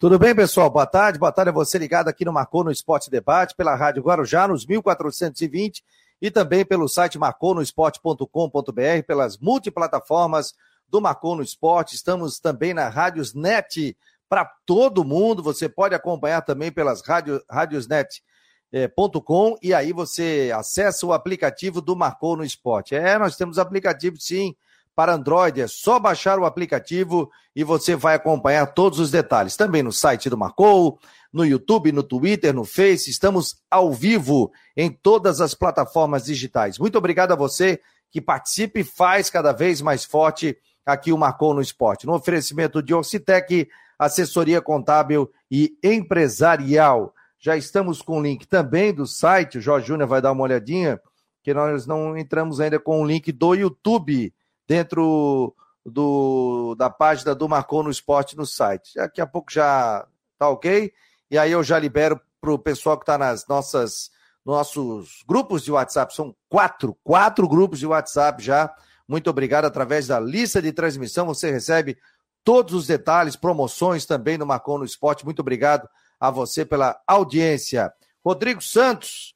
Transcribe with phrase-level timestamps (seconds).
[0.00, 0.70] Tudo bem, pessoal?
[0.70, 1.18] Boa tarde.
[1.18, 4.64] Boa tarde a você ligado aqui no Marcou no Esporte Debate, pela Rádio Guarujá, nos
[4.64, 5.82] 1420
[6.22, 10.54] e também pelo site marconosport.com.br, pelas multiplataformas
[10.88, 11.96] do Marcou no Esporte.
[11.96, 13.96] Estamos também na Rádios Net
[14.28, 15.42] para todo mundo.
[15.42, 22.36] Você pode acompanhar também pelas rádio, radiosnet.com e aí você acessa o aplicativo do Marcou
[22.36, 22.94] no Esporte.
[22.94, 24.54] É, nós temos aplicativo sim
[24.98, 25.60] para Android.
[25.60, 29.56] É só baixar o aplicativo e você vai acompanhar todos os detalhes.
[29.56, 30.98] Também no site do Marcou,
[31.32, 33.08] no YouTube, no Twitter, no Face.
[33.08, 36.80] Estamos ao vivo em todas as plataformas digitais.
[36.80, 37.80] Muito obrigado a você
[38.10, 42.04] que participe e faz cada vez mais forte aqui o Marcou no Esporte.
[42.04, 47.14] No oferecimento de Orcitec, assessoria contábil e empresarial.
[47.38, 51.00] Já estamos com o link também do site, o Jorge Júnior vai dar uma olhadinha,
[51.44, 54.34] que nós não entramos ainda com o link do YouTube
[54.68, 55.54] dentro
[55.84, 58.94] do, da página do Marcou no Esporte no site.
[58.94, 60.06] Daqui a pouco já
[60.38, 60.92] tá ok.
[61.30, 64.10] E aí eu já libero para o pessoal que está nas nossas
[64.44, 66.14] nossos grupos de WhatsApp.
[66.14, 68.72] São quatro, quatro grupos de WhatsApp já.
[69.06, 69.66] Muito obrigado.
[69.66, 71.98] Através da lista de transmissão, você recebe
[72.42, 75.24] todos os detalhes, promoções também no Marcou no Esporte.
[75.24, 75.88] Muito obrigado
[76.18, 77.92] a você pela audiência.
[78.24, 79.34] Rodrigo Santos,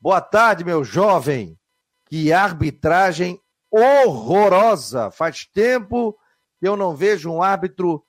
[0.00, 1.58] boa tarde, meu jovem.
[2.04, 3.40] Que arbitragem
[3.72, 5.10] horrorosa.
[5.10, 6.16] Faz tempo
[6.60, 8.04] que eu não vejo um árbitro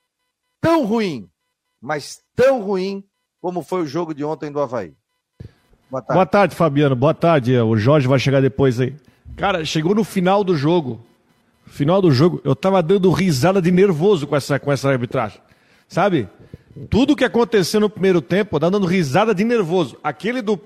[0.60, 1.30] tão ruim,
[1.82, 3.04] mas tão ruim
[3.42, 4.94] como foi o jogo de ontem do Havaí.
[5.90, 6.14] Boa tarde.
[6.14, 6.96] Boa tarde, Fabiano.
[6.96, 7.58] Boa tarde.
[7.58, 8.96] O Jorge vai chegar depois aí.
[9.36, 11.02] Cara, chegou no final do jogo.
[11.66, 15.40] Final do jogo, eu tava dando risada de nervoso com essa, com essa arbitragem.
[15.88, 16.28] Sabe?
[16.90, 19.98] Tudo que aconteceu no primeiro tempo, dando risada de nervoso.
[20.04, 20.60] Aquele do.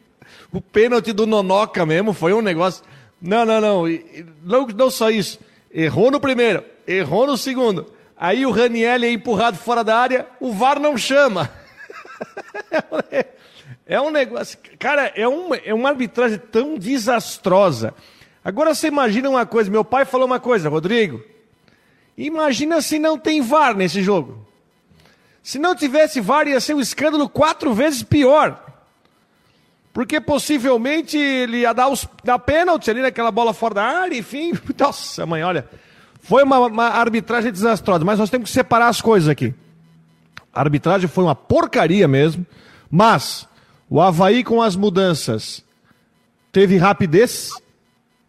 [0.52, 2.84] o pênalti do Nonoca mesmo foi um negócio.
[3.26, 3.84] Não, não, não.
[4.42, 5.40] Não, não só isso.
[5.72, 7.92] Errou no primeiro, errou no segundo.
[8.16, 11.50] Aí o Raniel é empurrado fora da área, o VAR não chama.
[13.84, 14.58] é um negócio.
[14.78, 17.92] Cara, é uma, é uma arbitragem tão desastrosa.
[18.42, 21.22] Agora você imagina uma coisa: meu pai falou uma coisa, Rodrigo.
[22.16, 24.46] Imagina se não tem VAR nesse jogo.
[25.42, 28.65] Se não tivesse VAR, ia ser um escândalo quatro vezes pior
[29.96, 34.52] porque possivelmente ele ia dar, os, dar pênalti ali naquela bola fora da área, enfim.
[34.78, 35.66] Nossa, mãe, olha.
[36.20, 39.54] Foi uma, uma, arbitragem desastrosa, mas nós temos que separar as coisas aqui.
[40.52, 42.44] A arbitragem foi uma porcaria mesmo,
[42.90, 43.48] mas
[43.88, 45.64] o Havaí com as mudanças
[46.52, 47.52] teve rapidez,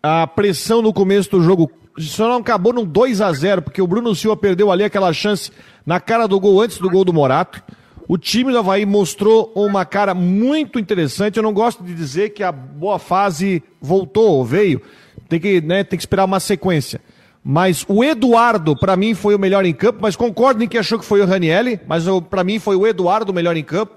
[0.02, 3.88] a pressão no começo do jogo só não acabou num 2 a 0 porque o
[3.88, 5.52] Bruno Silva perdeu ali aquela chance
[5.86, 7.62] na cara do gol antes do gol do Morato.
[8.08, 11.36] O time do Havaí mostrou uma cara muito interessante.
[11.36, 14.82] Eu não gosto de dizer que a boa fase voltou, veio.
[15.28, 17.02] Tem que, né, tem que esperar uma sequência.
[17.44, 20.00] Mas o Eduardo, para mim, foi o melhor em campo.
[20.02, 21.82] Mas concordo em que achou que foi o Ranielli.
[21.86, 23.94] Mas para mim foi o Eduardo o melhor em campo.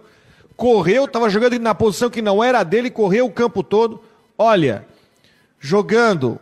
[0.56, 4.02] Correu, estava jogando na posição que não era dele, correu o campo todo.
[4.36, 4.84] Olha,
[5.60, 6.38] jogando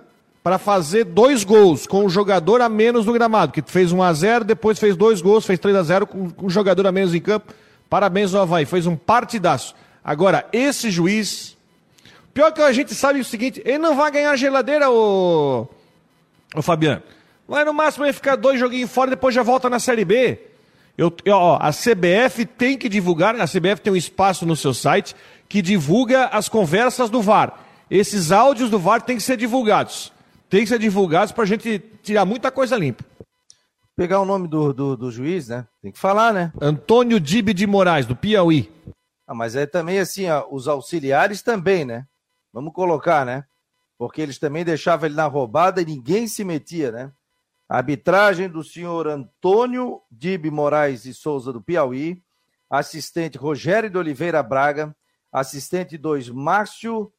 [0.49, 4.11] para fazer dois gols com um jogador a menos no gramado, que fez 1 a
[4.15, 7.15] 0 depois fez dois gols, fez 3 a 0 com, com um jogador a menos
[7.15, 7.53] em campo.
[7.91, 9.75] Parabéns ao Havaí, fez um partidaço.
[10.03, 11.55] Agora, esse juiz.
[12.33, 15.69] Pior que a gente sabe o seguinte: ele não vai ganhar geladeira, o,
[16.55, 17.03] o Fabiano.
[17.47, 20.41] Vai no máximo ele ficar dois joguinhos fora depois já volta na Série B.
[20.97, 25.15] Eu, ó, a CBF tem que divulgar, a CBF tem um espaço no seu site
[25.47, 27.53] que divulga as conversas do VAR.
[27.91, 30.17] Esses áudios do VAR têm que ser divulgados
[30.49, 33.05] tem que ser divulgados para a gente tirar muita coisa limpa.
[33.95, 35.67] Pegar o nome do, do, do, juiz, né?
[35.83, 36.53] Tem que falar, né?
[36.61, 38.73] Antônio Dibe de Moraes, do Piauí.
[39.27, 42.07] Ah, mas é também assim, ó, os auxiliares também, né?
[42.53, 43.45] Vamos colocar, né?
[43.99, 47.13] Porque eles também deixavam ele na roubada e ninguém se metia, né?
[47.69, 52.23] A arbitragem do senhor Antônio Dibe Moraes de Souza, do Piauí.
[52.71, 54.95] Assistente Rogério de Oliveira Braga.
[55.33, 57.13] Assistente 2, Márcio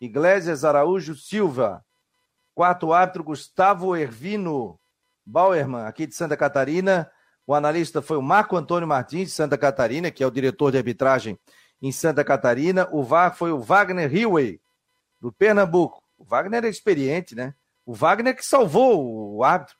[0.00, 1.85] Iglesias Araújo Silva.
[2.56, 4.80] Quarto árbitro, Gustavo Ervino
[5.26, 7.06] Bauerman, aqui de Santa Catarina.
[7.46, 10.78] O analista foi o Marco Antônio Martins, de Santa Catarina, que é o diretor de
[10.78, 11.38] arbitragem
[11.82, 12.88] em Santa Catarina.
[12.90, 14.58] O VAR foi o Wagner Hillway,
[15.20, 16.02] do Pernambuco.
[16.16, 17.54] O Wagner é experiente, né?
[17.84, 19.76] O Wagner que salvou o árbitro.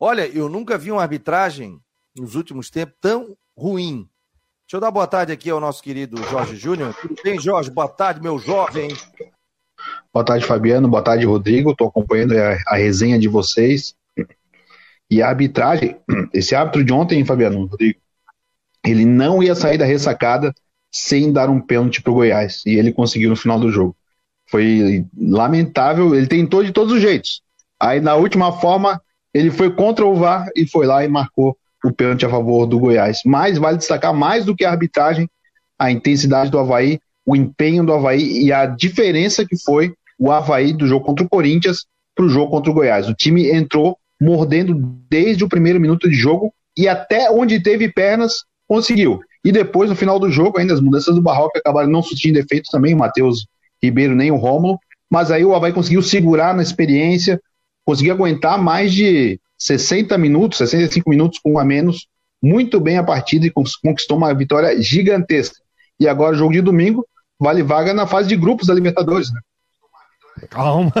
[0.00, 1.80] Olha, eu nunca vi uma arbitragem
[2.16, 4.10] nos últimos tempos tão ruim.
[4.66, 6.92] Deixa eu dar boa tarde aqui ao nosso querido Jorge Júnior.
[7.00, 7.70] Tudo bem, Jorge?
[7.70, 8.88] Boa tarde, meu jovem.
[10.12, 10.88] Boa tarde, Fabiano.
[10.88, 11.72] Boa tarde, Rodrigo.
[11.72, 13.94] Estou acompanhando a, a, resenha de vocês.
[15.10, 15.96] E a arbitragem,
[16.32, 18.00] esse árbitro de ontem, Fabiano, Rodrigo,
[18.84, 20.52] ele não ia sair da ressacada
[20.90, 22.62] sem dar um pênalti para o Goiás.
[22.64, 23.94] E ele conseguiu no final do jogo.
[24.50, 26.14] Foi lamentável.
[26.14, 27.42] Ele tentou de todos os jeitos.
[27.78, 29.00] Aí, na última forma,
[29.32, 32.78] ele foi contra o VAR e foi lá e marcou o pênalti a favor do
[32.78, 33.20] Goiás.
[33.26, 35.28] Mas vale destacar mais do que a arbitragem,
[35.78, 40.72] a intensidade do Havaí, o empenho do Havaí e a diferença que foi o Havaí
[40.72, 43.08] do jogo contra o Corinthians para o jogo contra o Goiás.
[43.08, 44.74] O time entrou mordendo
[45.08, 49.20] desde o primeiro minuto de jogo e até onde teve pernas, conseguiu.
[49.44, 52.70] E depois, no final do jogo, ainda as mudanças do Barroco acabaram não surtindo efeitos
[52.70, 53.46] também, o Matheus
[53.82, 54.78] Ribeiro nem o Rômulo,
[55.10, 57.40] mas aí o Havaí conseguiu segurar na experiência,
[57.84, 62.08] conseguiu aguentar mais de 60 minutos, 65 minutos com um a menos,
[62.42, 65.56] muito bem a partida e conquistou uma vitória gigantesca.
[65.98, 67.06] E agora, jogo de domingo,
[67.38, 69.40] vale vaga na fase de grupos da Libertadores, né?
[70.48, 70.92] Calma.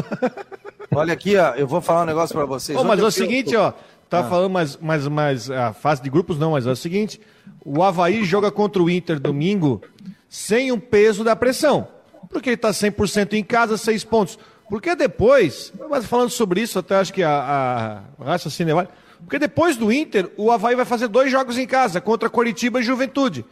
[0.90, 2.78] Olha aqui, ó, eu vou falar um negócio para vocês.
[2.78, 3.72] Oh, mas é o seguinte, ó,
[4.08, 4.24] tá ah.
[4.24, 7.20] falando mais, mais, mais a fase de grupos não, mas é o seguinte,
[7.64, 9.82] o Havaí joga contra o Inter domingo
[10.28, 11.88] sem o peso da pressão,
[12.30, 14.38] porque ele tá 100% em casa, seis pontos.
[14.68, 18.88] Porque depois, mas falando sobre isso, até acho que a, a raciocínio vale,
[19.20, 22.82] porque depois do Inter, o Havaí vai fazer dois jogos em casa, contra Coritiba e
[22.82, 23.44] Juventude.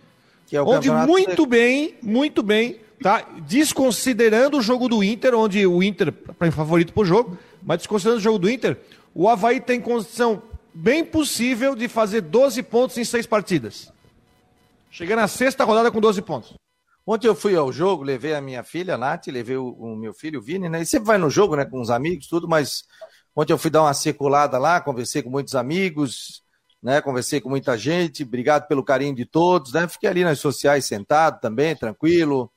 [0.53, 3.27] É onde muito bem, muito bem, tá?
[3.47, 8.23] Desconsiderando o jogo do Inter, onde o Inter é favorito pro jogo, mas desconsiderando o
[8.23, 8.79] jogo do Inter,
[9.15, 10.43] o Havaí tem condição
[10.75, 13.93] bem possível de fazer 12 pontos em seis partidas.
[14.91, 16.55] Chegando na sexta rodada com 12 pontos.
[17.07, 20.13] Ontem eu fui ao jogo, levei a minha filha, a Nath, levei o, o, meu
[20.13, 20.79] filho, o Vini, né?
[20.79, 22.83] Ele sempre vai no jogo, né, com os amigos, tudo, mas
[23.35, 26.43] ontem eu fui dar uma circulada lá, conversei com muitos amigos,
[26.83, 27.01] né?
[27.01, 29.87] Conversei com muita gente, obrigado pelo carinho de todos, né?
[29.87, 32.51] Fiquei ali nas sociais sentado também, tranquilo,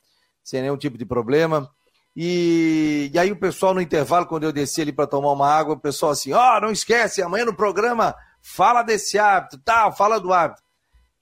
[0.49, 1.69] sem nenhum tipo de problema.
[2.15, 5.75] E, e aí o pessoal no intervalo, quando eu desci ali para tomar uma água,
[5.75, 10.19] o pessoal assim, ó, oh, não esquece, amanhã no programa fala desse hábito, tal, fala
[10.19, 10.63] do hábito.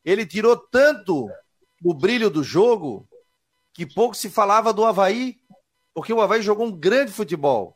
[0.03, 1.29] Ele tirou tanto
[1.83, 3.07] o brilho do jogo
[3.73, 5.35] que pouco se falava do Havaí,
[5.93, 7.75] porque o Havaí jogou um grande futebol.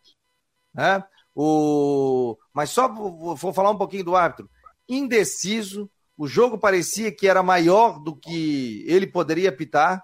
[0.74, 1.04] Né?
[1.36, 2.38] O...
[2.54, 4.50] Mas só vou falar um pouquinho do árbitro.
[4.88, 10.04] Indeciso, o jogo parecia que era maior do que ele poderia apitar.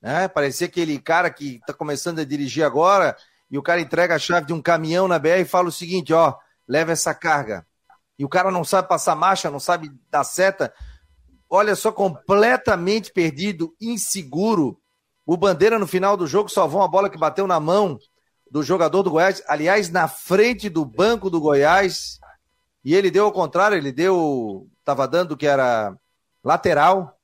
[0.00, 0.28] Né?
[0.28, 3.16] Parecia aquele cara que está começando a dirigir agora
[3.50, 6.12] e o cara entrega a chave de um caminhão na BR e fala o seguinte:
[6.12, 6.34] ó,
[6.66, 7.66] leva essa carga.
[8.18, 10.72] E o cara não sabe passar marcha, não sabe dar seta.
[11.48, 14.80] Olha só, completamente perdido, inseguro.
[15.26, 17.98] O Bandeira, no final do jogo, salvou uma bola que bateu na mão
[18.50, 22.18] do jogador do Goiás, aliás, na frente do banco do Goiás.
[22.84, 24.68] E ele deu ao contrário, ele deu.
[24.78, 25.96] Estava dando que era
[26.42, 27.16] lateral.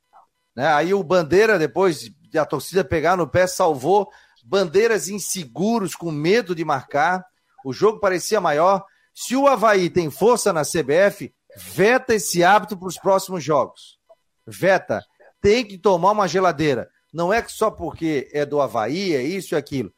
[0.54, 0.66] Né?
[0.68, 4.10] Aí o Bandeira, depois a torcida pegar no pé, salvou.
[4.44, 7.24] Bandeiras inseguros, com medo de marcar.
[7.64, 8.84] O jogo parecia maior.
[9.14, 13.98] Se o Havaí tem força na CBF, veta esse hábito para os próximos jogos.
[14.46, 15.04] Veta.
[15.40, 16.88] Tem que tomar uma geladeira.
[17.12, 19.92] Não é só porque é do Havaí, é isso e aquilo.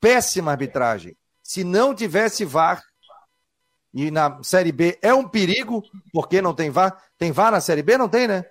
[0.00, 1.16] Péssima arbitragem.
[1.42, 2.82] Se não tivesse VAR,
[3.94, 7.00] e na Série B é um perigo, porque não tem VAR.
[7.16, 7.96] Tem VAR na Série B?
[7.96, 8.44] Não tem, né?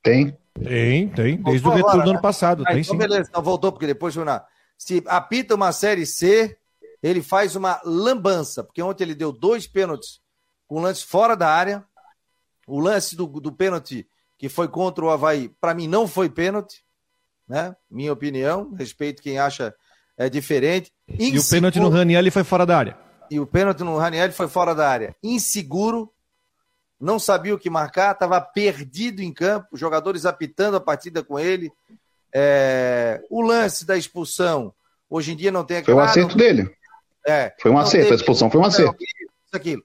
[0.00, 0.38] Tem.
[0.62, 1.42] Tem, tem.
[1.42, 2.62] Desde o retorno do ano passado.
[2.66, 2.98] Ah, tem então sim.
[2.98, 4.44] Beleza, então voltou, porque depois na...
[4.76, 6.56] se apita uma Série C,
[7.02, 10.20] ele faz uma lambança, porque ontem ele deu dois pênaltis
[10.66, 11.84] com lance fora da área.
[12.66, 14.06] O lance do, do pênalti
[14.38, 16.82] que foi contra o Havaí, para mim não foi pênalti,
[17.46, 17.76] né?
[17.90, 19.74] Minha opinião, respeito quem acha
[20.16, 20.90] é diferente.
[21.06, 22.98] Inseguro, e o pênalti no Raniel foi fora da área.
[23.30, 25.14] E o pênalti no Raniel foi fora da área.
[25.22, 26.10] Inseguro,
[27.00, 31.72] não sabia o que marcar, estava perdido em campo, jogadores apitando a partida com ele.
[32.32, 34.74] É, o lance da expulsão,
[35.08, 36.70] hoje em dia não tem Foi um acerto dele.
[37.26, 38.12] É, foi um acerto, teve...
[38.12, 38.96] a expulsão foi um acerto.
[39.02, 39.82] Isso, aquilo.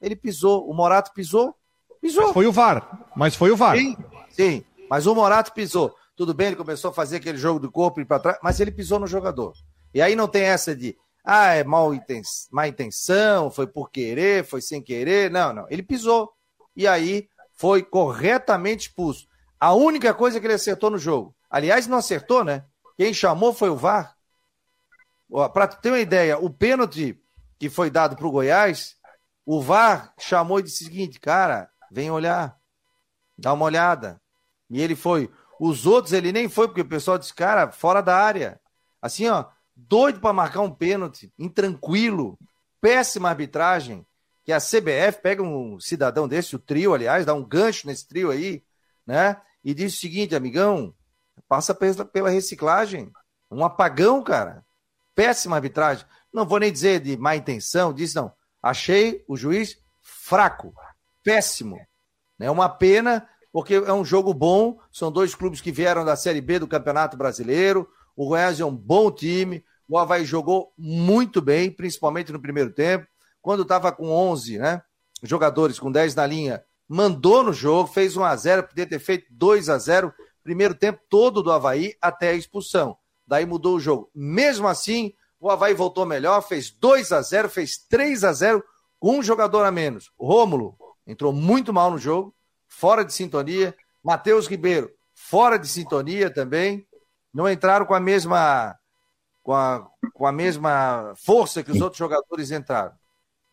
[0.00, 1.54] Ele pisou, o Morato pisou,
[2.00, 2.24] pisou.
[2.24, 3.76] Mas foi o VAR, mas foi o VAR.
[3.76, 3.96] Sim,
[4.30, 5.94] sim, mas o Morato pisou.
[6.16, 8.70] Tudo bem, ele começou a fazer aquele jogo do corpo e para trás, mas ele
[8.70, 9.54] pisou no jogador.
[9.92, 14.44] E aí não tem essa de, ah, é mal intenção, má intenção, foi por querer,
[14.44, 15.30] foi sem querer.
[15.30, 15.66] Não, não.
[15.68, 16.32] Ele pisou
[16.76, 19.28] e aí foi corretamente expulso.
[19.58, 21.34] A única coisa que ele acertou no jogo.
[21.48, 22.64] Aliás, não acertou, né?
[22.96, 24.16] Quem chamou foi o VAR.
[25.52, 27.18] Para ter uma ideia, o pênalti
[27.58, 28.96] que foi dado para o Goiás,
[29.46, 32.58] o VAR chamou e disse o seguinte: cara, vem olhar,
[33.38, 34.20] dá uma olhada.
[34.68, 35.30] E ele foi.
[35.58, 38.60] Os outros ele nem foi, porque o pessoal disse, cara, fora da área.
[39.00, 42.38] Assim, ó, doido para marcar um pênalti, intranquilo,
[42.80, 44.04] péssima arbitragem
[44.44, 48.30] que a CBF pega um cidadão desse, o trio, aliás, dá um gancho nesse trio
[48.30, 48.62] aí,
[49.06, 49.40] né?
[49.64, 50.94] E diz o seguinte, amigão,
[51.48, 53.10] passa pela reciclagem.
[53.50, 54.62] Um apagão, cara.
[55.14, 56.04] Péssima arbitragem.
[56.30, 58.32] Não vou nem dizer de má intenção, diz não.
[58.62, 60.74] Achei o juiz fraco,
[61.22, 61.80] péssimo.
[62.38, 64.78] É uma pena, porque é um jogo bom.
[64.92, 67.88] São dois clubes que vieram da Série B do Campeonato Brasileiro.
[68.14, 69.64] O Goiás é um bom time.
[69.88, 73.06] O Havaí jogou muito bem, principalmente no primeiro tempo
[73.44, 74.82] quando estava com 11 né,
[75.22, 79.26] jogadores, com 10 na linha, mandou no jogo, fez 1 a 0 podia ter feito
[79.32, 82.96] 2 a 0 primeiro tempo todo do Havaí até a expulsão.
[83.26, 84.10] Daí mudou o jogo.
[84.14, 88.64] Mesmo assim, o Havaí voltou melhor, fez 2 a 0 fez 3 a 0
[88.98, 90.10] com um jogador a menos.
[90.16, 90.74] O Rômulo
[91.06, 92.34] entrou muito mal no jogo,
[92.66, 93.76] fora de sintonia.
[94.02, 96.86] Matheus Ribeiro, fora de sintonia também.
[97.32, 98.74] Não entraram com a mesma
[99.42, 102.94] com a, com a mesma força que os outros jogadores entraram.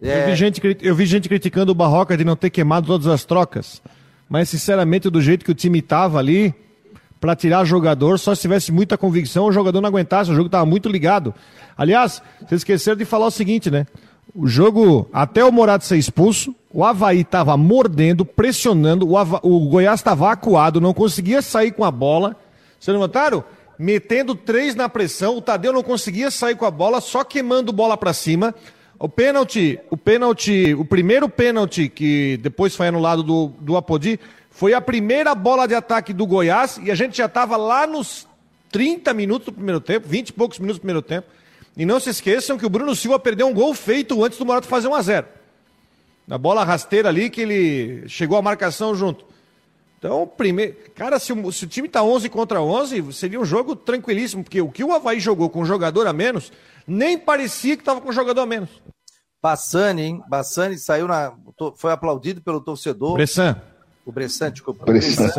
[0.02, 0.24] É...
[0.24, 3.24] Eu, vi gente, eu vi gente criticando o Barroca de não ter queimado todas as
[3.24, 3.82] trocas.
[4.28, 6.56] Mas, sinceramente, do jeito que o time estava ali,
[7.22, 10.66] para tirar jogador, só se tivesse muita convicção, o jogador não aguentasse, o jogo estava
[10.66, 11.36] muito ligado.
[11.78, 13.86] Aliás, vocês esqueceram de falar o seguinte, né?
[14.34, 19.40] O jogo, até o Morato ser expulso, o Havaí estava mordendo, pressionando, o, Hava...
[19.44, 22.36] o Goiás estava acuado, não conseguia sair com a bola.
[22.80, 23.44] Vocês notaram?
[23.78, 27.98] Metendo três na pressão, o Tadeu não conseguia sair com a bola, só queimando bola
[27.98, 28.56] para cima.
[29.04, 34.20] O pênalti, o pênalti, o primeiro pênalti que depois foi anulado do, do Apodi,
[34.52, 38.28] foi a primeira bola de ataque do Goiás e a gente já estava lá nos
[38.72, 41.28] 30 minutos do primeiro tempo, 20 e poucos minutos do primeiro tempo.
[41.76, 44.68] E não se esqueçam que o Bruno Silva perdeu um gol feito antes do Morato
[44.68, 45.28] fazer 1 a 0
[46.28, 49.26] Na bola rasteira ali que ele chegou à marcação junto.
[49.98, 53.76] Então, primeiro, cara, se o, se o time está 11 contra 11, seria um jogo
[53.76, 56.52] tranquilíssimo, porque o que o Havaí jogou com um jogador a menos,
[56.86, 58.70] nem parecia que estava com um jogador a menos.
[59.42, 60.24] Bassani, hein?
[60.28, 61.36] Bassani saiu na.
[61.76, 63.14] Foi aplaudido pelo torcedor.
[63.14, 63.62] Bressan.
[64.06, 64.86] O Bressan, desculpa.
[64.86, 65.32] Bressan.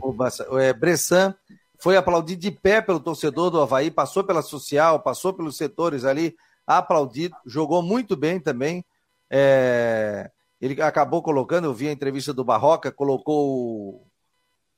[0.00, 1.34] O Bressan, é, Bressan
[1.78, 6.36] foi aplaudido de pé pelo torcedor do Havaí, passou pela social, passou pelos setores ali,
[6.64, 8.84] aplaudido, jogou muito bem também.
[9.28, 10.30] É,
[10.60, 14.06] ele acabou colocando, eu vi a entrevista do Barroca, colocou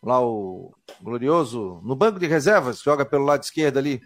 [0.03, 4.01] lá o Glorioso no banco de reservas, joga pelo lado esquerdo ali.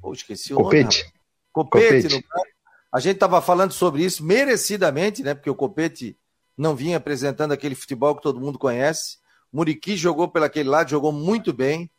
[0.00, 1.02] Pô, esqueci o Copete.
[1.02, 1.14] nome.
[1.52, 2.14] Copete, Copete.
[2.14, 2.55] no banco.
[2.96, 5.34] A gente estava falando sobre isso merecidamente, né?
[5.34, 6.18] Porque o Copete
[6.56, 9.18] não vinha apresentando aquele futebol que todo mundo conhece.
[9.52, 11.90] Muriqui jogou pelaquele lado, jogou muito bem.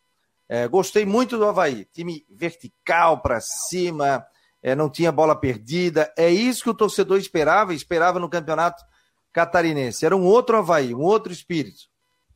[0.48, 1.84] É, gostei muito do Havaí.
[1.92, 4.26] Time vertical para cima,
[4.60, 6.12] é, não tinha bola perdida.
[6.18, 8.84] É isso que o torcedor esperava, esperava no campeonato
[9.32, 10.04] catarinense.
[10.04, 11.82] Era um outro Havaí, um outro espírito.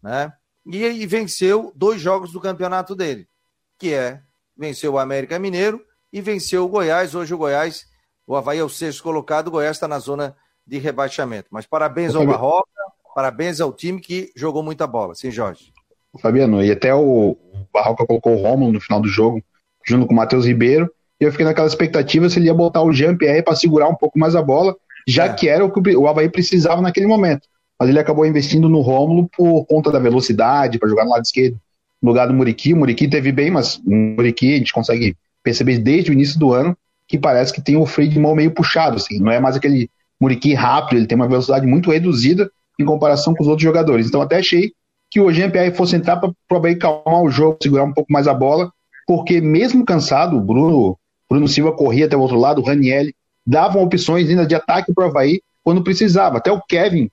[0.00, 0.33] Né?
[0.64, 3.28] E, e venceu dois jogos do campeonato dele,
[3.76, 4.23] que é
[4.57, 7.12] venceu o América Mineiro e venceu o Goiás.
[7.12, 7.90] Hoje o Goiás,
[8.32, 10.34] o Havaí é o sexto colocado, o Goiás está na zona
[10.66, 11.48] de rebaixamento.
[11.50, 12.66] Mas parabéns ao Barroca,
[13.14, 15.14] parabéns ao time que jogou muita bola.
[15.14, 15.70] Sim, Jorge.
[16.18, 17.36] Fabiano, e até o
[17.72, 19.42] Barroca colocou o Romulo no final do jogo,
[19.86, 22.92] junto com o Matheus Ribeiro, e eu fiquei naquela expectativa se ele ia botar o
[22.92, 24.74] Jean-Pierre para segurar um pouco mais a bola,
[25.06, 25.34] já é.
[25.34, 27.46] que era o que o Havaí precisava naquele momento.
[27.78, 31.60] Mas ele acabou investindo no Rômulo por conta da velocidade, para jogar no lado esquerdo,
[32.00, 32.72] no lugar do Muriqui.
[32.72, 36.54] O Muriqui teve bem, mas o Muriqui a gente consegue perceber desde o início do
[36.54, 36.74] ano
[37.09, 39.90] que parece que tem o freio de mão meio puxado, assim, não é mais aquele
[40.21, 44.06] Muriqui rápido, ele tem uma velocidade muito reduzida em comparação com os outros jogadores.
[44.06, 44.73] Então até achei
[45.11, 48.73] que o GMPR fosse entrar para calmar o jogo, segurar um pouco mais a bola,
[49.06, 50.97] porque mesmo cansado, o Bruno,
[51.28, 53.14] Bruno Silva corria até o outro lado, o Ranielli
[53.47, 56.38] davam opções ainda de ataque para o Havaí quando precisava.
[56.38, 57.11] Até o Kevin,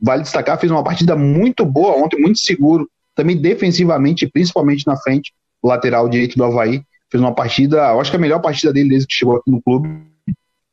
[0.00, 5.32] vale destacar, fez uma partida muito boa ontem, muito seguro, também defensivamente, principalmente na frente,
[5.62, 6.82] lateral direito do Havaí.
[7.12, 9.60] Fez uma partida, eu acho que a melhor partida dele desde que chegou aqui no
[9.60, 9.86] clube.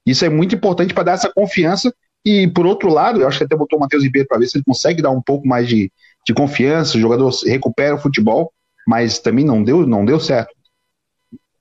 [0.05, 1.93] Isso é muito importante para dar essa confiança.
[2.25, 4.57] E, por outro lado, eu acho que até botou o Matheus Ribeiro para ver se
[4.57, 5.91] ele consegue dar um pouco mais de,
[6.25, 8.53] de confiança, o jogador recupera o futebol,
[8.87, 10.55] mas também não deu, não deu certo.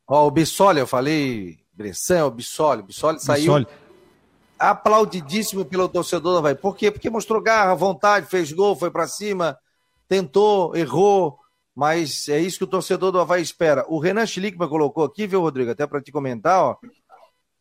[0.07, 3.67] Ó, o Bissoli, eu falei, Bressan, o Bissoli, o Bissoli saiu Bissoli.
[4.61, 6.55] aplaudidíssimo pelo torcedor do Havaí.
[6.55, 6.93] Por quê?
[6.93, 9.59] Porque mostrou garra, vontade, fez gol, foi para cima,
[10.09, 11.37] tentou, errou,
[11.79, 13.85] mas é isso que o torcedor do Havaí espera.
[13.87, 16.77] O Renan Schlickman colocou aqui, viu, Rodrigo, até para te comentar, ó,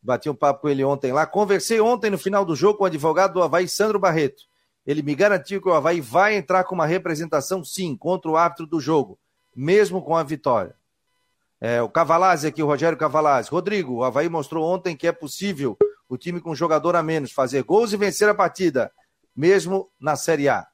[0.02, 1.28] Bati um papo com ele ontem lá.
[1.28, 4.42] Conversei ontem no final do jogo com o advogado do Havaí, Sandro Barreto.
[4.88, 8.66] Ele me garantiu que o Havaí vai entrar com uma representação, sim, contra o árbitro
[8.66, 9.20] do jogo,
[9.56, 10.74] mesmo com a vitória.
[11.62, 13.52] É, o Cavalazzi aqui, o Rogério Cavalazzi.
[13.52, 15.78] Rodrigo, o Havaí mostrou ontem que é possível
[16.10, 18.92] o time com um jogador a menos fazer gols e vencer a partida,
[19.36, 20.66] mesmo na Série A.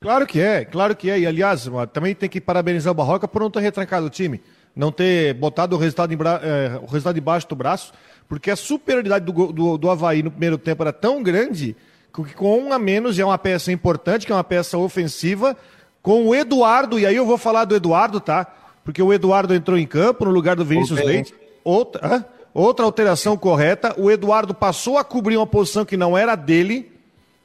[0.00, 1.18] Claro que é, claro que é.
[1.18, 4.40] E aliás, também tem que parabenizar o Barroca por não ter retrancado o time,
[4.74, 6.40] não ter botado o resultado, em bra...
[6.42, 7.92] é, o resultado debaixo do braço
[8.28, 11.74] porque a superioridade do, do, do Havaí no primeiro tempo era tão grande
[12.14, 15.56] que com um a menos é uma peça importante, que é uma peça ofensiva,
[16.02, 18.46] com o Eduardo, e aí eu vou falar do Eduardo, tá?
[18.84, 21.12] Porque o Eduardo entrou em campo no lugar do Vinícius okay.
[21.12, 21.34] Leite.
[21.62, 26.90] Outra, outra alteração correta, o Eduardo passou a cobrir uma posição que não era dele,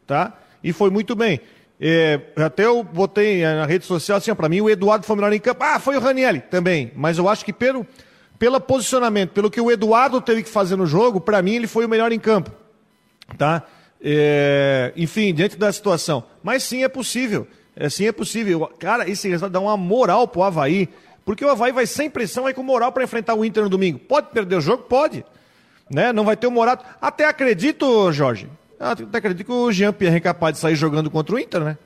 [0.08, 0.34] tá?
[0.64, 1.40] E foi muito bem.
[1.86, 5.40] É, até eu botei na rede social assim, para mim o Eduardo foi melhor em
[5.40, 5.62] campo.
[5.62, 6.94] Ah, foi o Ranielli também.
[6.96, 7.86] Mas eu acho que pelo,
[8.40, 11.86] pelo posicionamento, pelo que o Eduardo teve que fazer no jogo, para mim ele foi
[11.86, 12.52] o melhor em campo.
[13.38, 13.64] Tá?
[14.02, 16.24] É, enfim, diante da situação.
[16.42, 17.46] Mas sim é possível.
[17.76, 18.72] É, sim é possível.
[18.80, 20.88] Cara, esse resultado dá uma moral pro Havaí.
[21.26, 24.00] Porque o Havaí vai sem pressão, vai com moral para enfrentar o Inter no domingo.
[24.00, 24.84] Pode perder o jogo?
[24.84, 25.26] Pode.
[25.90, 26.14] Né?
[26.14, 26.86] Não vai ter o Morato.
[27.02, 28.48] Até acredito, Jorge.
[28.84, 31.78] Até acredito que o Jean Pierre é capaz de sair jogando contra o Inter, né?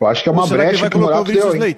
[0.00, 1.76] Eu acho que é uma brecha que, que o Morato deu, hein?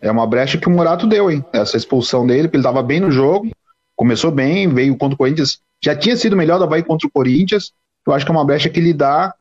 [0.00, 1.44] É uma brecha que o Morato deu, hein?
[1.52, 3.50] Essa expulsão dele, porque ele estava bem no jogo,
[3.94, 7.72] começou bem, veio contra o Corinthians, já tinha sido melhor da Havaí contra o Corinthians.
[8.06, 9.34] Eu acho que é uma brecha que ele dá,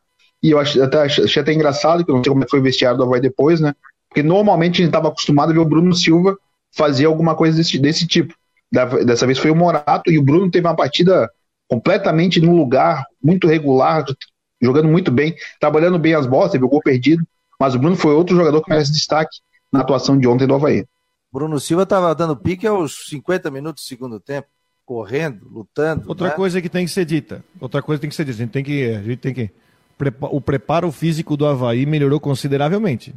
[0.44, 2.64] e eu acho, até, achei até engraçado, que eu não sei como é foi o
[2.64, 3.74] vestiário do Havaí depois, né?
[4.10, 6.38] Porque normalmente a gente estava acostumado a ver o Bruno Silva
[6.72, 8.34] fazer alguma coisa desse, desse tipo.
[8.72, 11.30] Dessa vez foi o Morato, e o Bruno teve uma partida
[11.70, 14.04] completamente no lugar, muito regular,
[14.62, 17.24] jogando muito bem, trabalhando bem as bolas, teve o gol perdido.
[17.60, 19.38] Mas o Bruno foi outro jogador que merece destaque
[19.72, 20.86] na atuação de ontem do Havaí.
[21.32, 24.48] Bruno Silva estava dando pique aos 50 minutos do segundo tempo,
[24.84, 26.06] correndo, lutando.
[26.08, 26.34] Outra né?
[26.34, 27.44] coisa que tem que ser dita.
[27.60, 28.38] Outra coisa que tem que ser dita.
[28.38, 28.90] A gente tem que.
[28.90, 29.52] A gente tem que
[30.22, 33.14] o preparo físico do Havaí melhorou consideravelmente.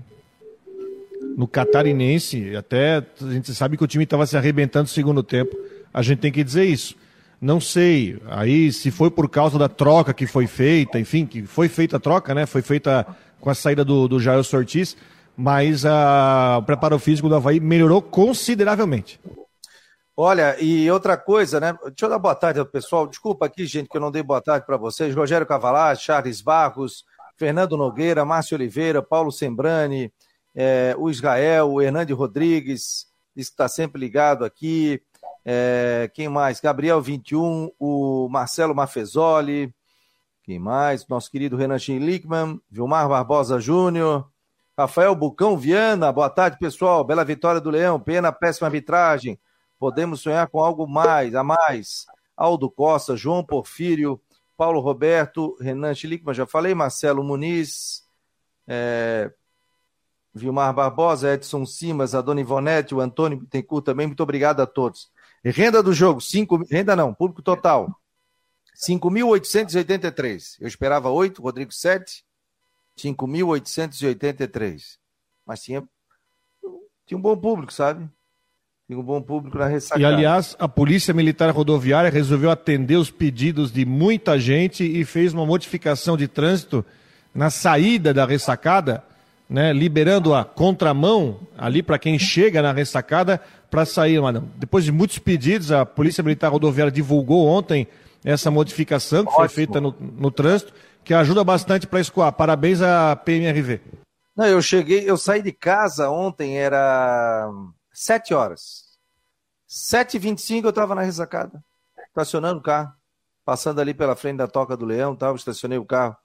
[1.36, 5.56] No catarinense, até a gente sabe que o time estava se arrebentando no segundo tempo.
[5.94, 6.96] A gente tem que dizer isso.
[7.42, 11.68] Não sei, aí se foi por causa da troca que foi feita, enfim, que foi
[11.68, 12.46] feita a troca, né?
[12.46, 13.04] Foi feita
[13.40, 14.96] com a saída do, do Jair Ortiz,
[15.36, 19.18] mas a, o preparo físico do Havaí melhorou consideravelmente.
[20.16, 21.76] Olha, e outra coisa, né?
[21.82, 23.08] Deixa eu dar boa tarde ao pessoal.
[23.08, 25.12] Desculpa aqui, gente, que eu não dei boa tarde para vocês.
[25.12, 27.04] Rogério Cavalar, Charles Barros,
[27.36, 30.12] Fernando Nogueira, Márcio Oliveira, Paulo Sembrani,
[30.54, 35.02] é, o Israel, o Hernande Rodrigues, que está sempre ligado aqui.
[35.44, 36.60] É, quem mais?
[36.60, 39.74] Gabriel 21, o Marcelo Mafezoli,
[40.44, 41.06] quem mais?
[41.06, 44.28] Nosso querido Renan Lickman, Vilmar Barbosa Júnior,
[44.76, 47.04] Rafael Bucão Viana, boa tarde, pessoal.
[47.04, 49.38] Bela vitória do Leão, pena, péssima arbitragem.
[49.78, 52.06] Podemos sonhar com algo mais, a mais.
[52.36, 54.20] Aldo Costa, João Porfírio,
[54.56, 58.04] Paulo Roberto, Renan Schlickman, já falei, Marcelo Muniz,
[58.66, 59.30] é,
[60.34, 65.11] Vilmar Barbosa, Edson Simas, a Dona Ivonete, o Antônio Bittencourt também, muito obrigado a todos.
[65.44, 67.90] Renda do jogo, cinco, renda não, público total,
[68.76, 70.56] 5.883.
[70.60, 72.24] Eu esperava 8, Rodrigo 7.
[72.98, 74.82] 5.883.
[75.46, 75.82] Mas tinha,
[77.06, 78.08] tinha um bom público, sabe?
[78.86, 80.02] Tinha um bom público na ressacada.
[80.02, 85.32] E, aliás, a Polícia Militar Rodoviária resolveu atender os pedidos de muita gente e fez
[85.32, 86.84] uma modificação de trânsito
[87.34, 89.02] na saída da ressacada,
[89.52, 93.38] né, liberando a contramão ali para quem chega na ressacada
[93.70, 94.18] para sair.
[94.56, 97.86] Depois de muitos pedidos, a Polícia Militar Rodoviária divulgou ontem
[98.24, 99.40] essa modificação que Ótimo.
[99.40, 100.72] foi feita no, no trânsito,
[101.04, 102.32] que ajuda bastante para escoar.
[102.32, 103.82] Parabéns à PMRV.
[104.34, 107.50] Não, eu cheguei, eu saí de casa ontem, era
[107.92, 108.84] 7 horas.
[109.68, 111.62] 7h25 eu estava na ressacada,
[112.08, 112.90] estacionando o carro,
[113.44, 116.16] passando ali pela frente da Toca do Leão, tal, estacionei o carro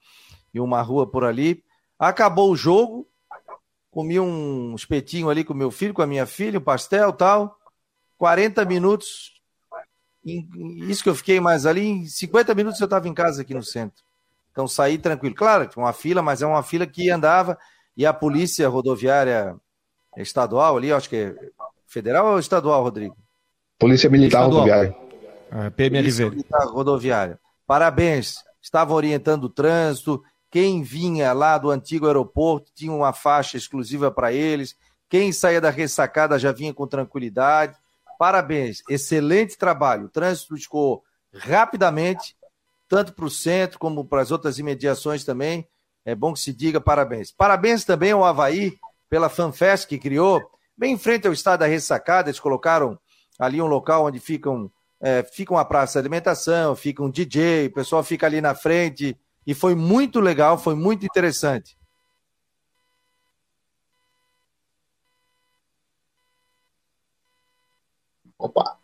[0.54, 1.62] em uma rua por ali.
[1.98, 3.06] Acabou o jogo,
[3.98, 7.58] comi um espetinho ali com meu filho, com a minha filha, um pastel tal.
[8.16, 9.42] 40 minutos,
[10.24, 13.62] isso que eu fiquei mais ali, em 50 minutos eu estava em casa aqui no
[13.64, 14.04] centro.
[14.52, 15.34] Então saí tranquilo.
[15.34, 17.58] Claro, tinha uma fila, mas é uma fila que andava
[17.96, 19.56] e a polícia rodoviária
[20.16, 21.34] estadual ali, acho que é
[21.84, 23.16] federal ou estadual, Rodrigo?
[23.80, 24.60] Polícia Militar estadual.
[24.60, 24.96] Rodoviária.
[25.50, 26.02] Ah, PMLV.
[26.02, 27.40] Polícia Militar Rodoviária.
[27.66, 28.44] Parabéns.
[28.62, 30.22] Estava orientando o trânsito.
[30.50, 34.76] Quem vinha lá do antigo aeroporto tinha uma faixa exclusiva para eles.
[35.08, 37.76] Quem saía da ressacada já vinha com tranquilidade.
[38.18, 40.06] Parabéns, excelente trabalho.
[40.06, 42.36] O trânsito escoou rapidamente,
[42.88, 45.68] tanto para o centro como para as outras imediações também.
[46.04, 47.30] É bom que se diga parabéns.
[47.30, 48.78] Parabéns também ao Havaí
[49.10, 50.42] pela FanFest que criou,
[50.76, 52.30] bem em frente ao estado da Ressacada.
[52.30, 52.98] Eles colocaram
[53.38, 58.02] ali um local onde ficam, é, fica praça de alimentação, fica um DJ, o pessoal
[58.02, 59.18] fica ali na frente.
[59.48, 61.74] E foi muito legal, foi muito interessante.
[68.38, 68.76] Opa.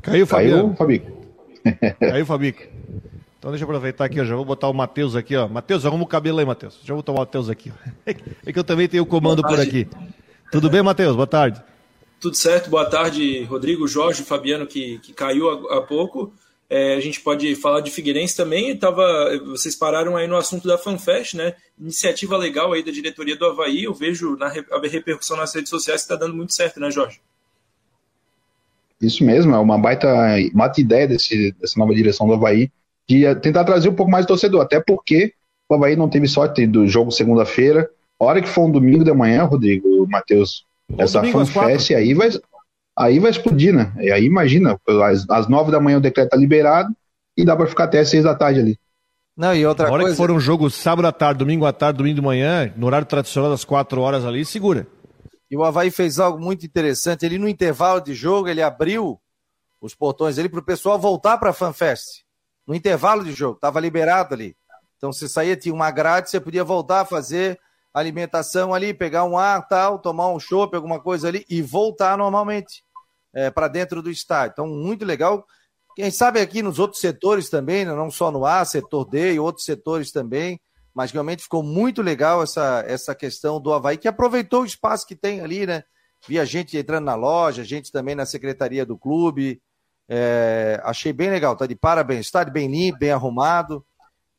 [0.00, 0.62] Caiu, Fabiano.
[0.62, 1.12] Caiu, Fabico.
[2.00, 2.62] Caiu, Fabico.
[3.38, 5.46] Então deixa eu aproveitar aqui, ó, já vou botar o Matheus aqui, ó.
[5.46, 6.80] Matheus, arruma o cabelo aí, Matheus.
[6.82, 7.90] Já vou botar o Matheus aqui, ó.
[8.46, 9.86] É que eu também tenho o comando por aqui.
[10.50, 11.14] Tudo bem, Matheus?
[11.14, 11.62] Boa tarde.
[12.18, 16.32] Tudo certo, boa tarde, Rodrigo, Jorge, Fabiano, que, que caiu há, há pouco.
[16.70, 18.76] É, a gente pode falar de Figueirense também.
[18.76, 19.02] Tava,
[19.46, 21.54] vocês pararam aí no assunto da FanFest, né?
[21.80, 23.84] Iniciativa legal aí da diretoria do Havaí.
[23.84, 27.20] Eu vejo na a repercussão nas redes sociais que está dando muito certo, né, Jorge?
[29.00, 30.08] Isso mesmo, é uma baita,
[30.52, 32.70] baita ideia desse, dessa nova direção do Havaí
[33.08, 35.32] de tentar trazer um pouco mais de torcedor, até porque
[35.68, 37.88] o Havaí não teve sorte do jogo segunda-feira.
[38.20, 40.64] A hora que for um domingo de manhã, Rodrigo, Matheus,
[40.98, 42.28] essa FanFest aí vai,
[42.98, 43.92] aí vai explodir, né?
[44.00, 46.94] E aí imagina, às, às nove da manhã o decreto está liberado,
[47.36, 48.78] e dá para ficar até as seis da tarde ali.
[49.36, 50.16] Não, e outra a hora coisa...
[50.16, 53.06] que for um jogo sábado à tarde, domingo à tarde, domingo de manhã, no horário
[53.06, 54.88] tradicional das quatro horas ali, segura.
[55.48, 57.24] E o Havaí fez algo muito interessante.
[57.24, 59.18] Ele, no intervalo de jogo, ele abriu
[59.80, 62.24] os portões ali para o pessoal voltar para a FanFest.
[62.66, 64.56] No intervalo de jogo, estava liberado ali.
[64.96, 67.56] Então, você saía, tinha uma grade, você podia voltar a fazer
[67.94, 72.82] alimentação ali, pegar um ar, tal, tomar um chopp, alguma coisa ali e voltar normalmente
[73.38, 74.52] é, para dentro do estádio.
[74.52, 75.46] Então, muito legal.
[75.94, 79.40] Quem sabe aqui nos outros setores também, né, não só no A, setor D e
[79.40, 80.60] outros setores também,
[80.92, 85.14] mas realmente ficou muito legal essa, essa questão do Havaí, que aproveitou o espaço que
[85.14, 85.84] tem ali, né?
[86.26, 89.62] Via gente entrando na loja, gente também na secretaria do clube.
[90.08, 92.26] É, achei bem legal, tá de parabéns.
[92.26, 93.84] Estádio bem limpo, bem arrumado.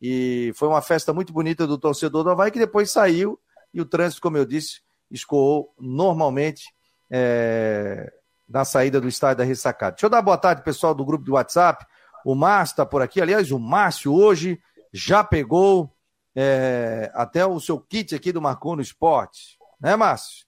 [0.01, 3.39] E foi uma festa muito bonita do torcedor do Havaí, que depois saiu
[3.73, 6.63] e o trânsito, como eu disse, escoou normalmente
[7.09, 8.11] é,
[8.49, 9.91] na saída do estádio da Ressacada.
[9.91, 11.85] Deixa eu dar boa tarde, pessoal do grupo do WhatsApp.
[12.25, 13.21] O Márcio está por aqui.
[13.21, 14.59] Aliás, o Márcio hoje
[14.91, 15.93] já pegou
[16.35, 19.57] é, até o seu kit aqui do Marcou no Esporte.
[19.79, 20.45] Né, Márcio?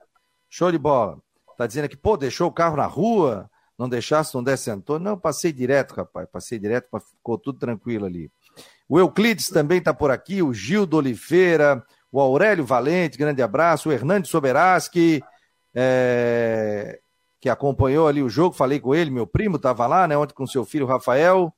[0.50, 1.20] Show de bola.
[1.58, 5.04] Tá dizendo aqui, pô, deixou o carro na rua, não deixasse, não desse Antônio.
[5.04, 6.28] Não, passei direto, rapaz.
[6.30, 8.32] Passei direto, ficou tudo tranquilo ali.
[8.90, 13.92] O Euclides também está por aqui, o Gildo Oliveira, o Aurélio Valente, grande abraço, o
[13.92, 15.24] Hernandes Soberaski,
[15.74, 17.00] é,
[17.41, 20.45] que acompanhou ali o jogo, falei com ele, meu primo estava lá, né, ontem com
[20.45, 21.51] seu filho Rafael.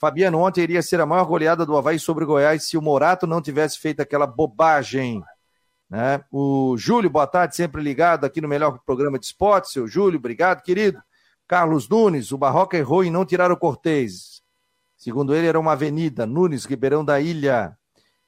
[0.00, 3.26] Fabiano, ontem iria ser a maior goleada do Havaí sobre o Goiás se o Morato
[3.26, 5.22] não tivesse feito aquela bobagem.
[5.90, 6.24] Né?
[6.32, 9.68] O Júlio, boa tarde, sempre ligado aqui no melhor programa de esporte.
[9.68, 11.02] Seu Júlio, obrigado, querido.
[11.46, 14.40] Carlos Nunes, o Barroca errou em não tirar o Cortez.
[14.96, 16.24] Segundo ele, era uma avenida.
[16.24, 17.76] Nunes, Ribeirão da Ilha.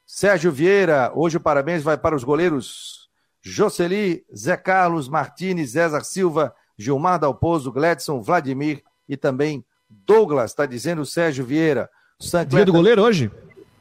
[0.04, 3.08] Sérgio Vieira, hoje o parabéns vai para os goleiros
[3.40, 11.02] Jocely, Zé Carlos, Martins, César Silva, Gilmar Dalpozo, Gledson, Vladimir e também Douglas, está dizendo
[11.02, 11.88] o Sérgio Vieira.
[12.20, 13.30] O Dia do goleiro hoje?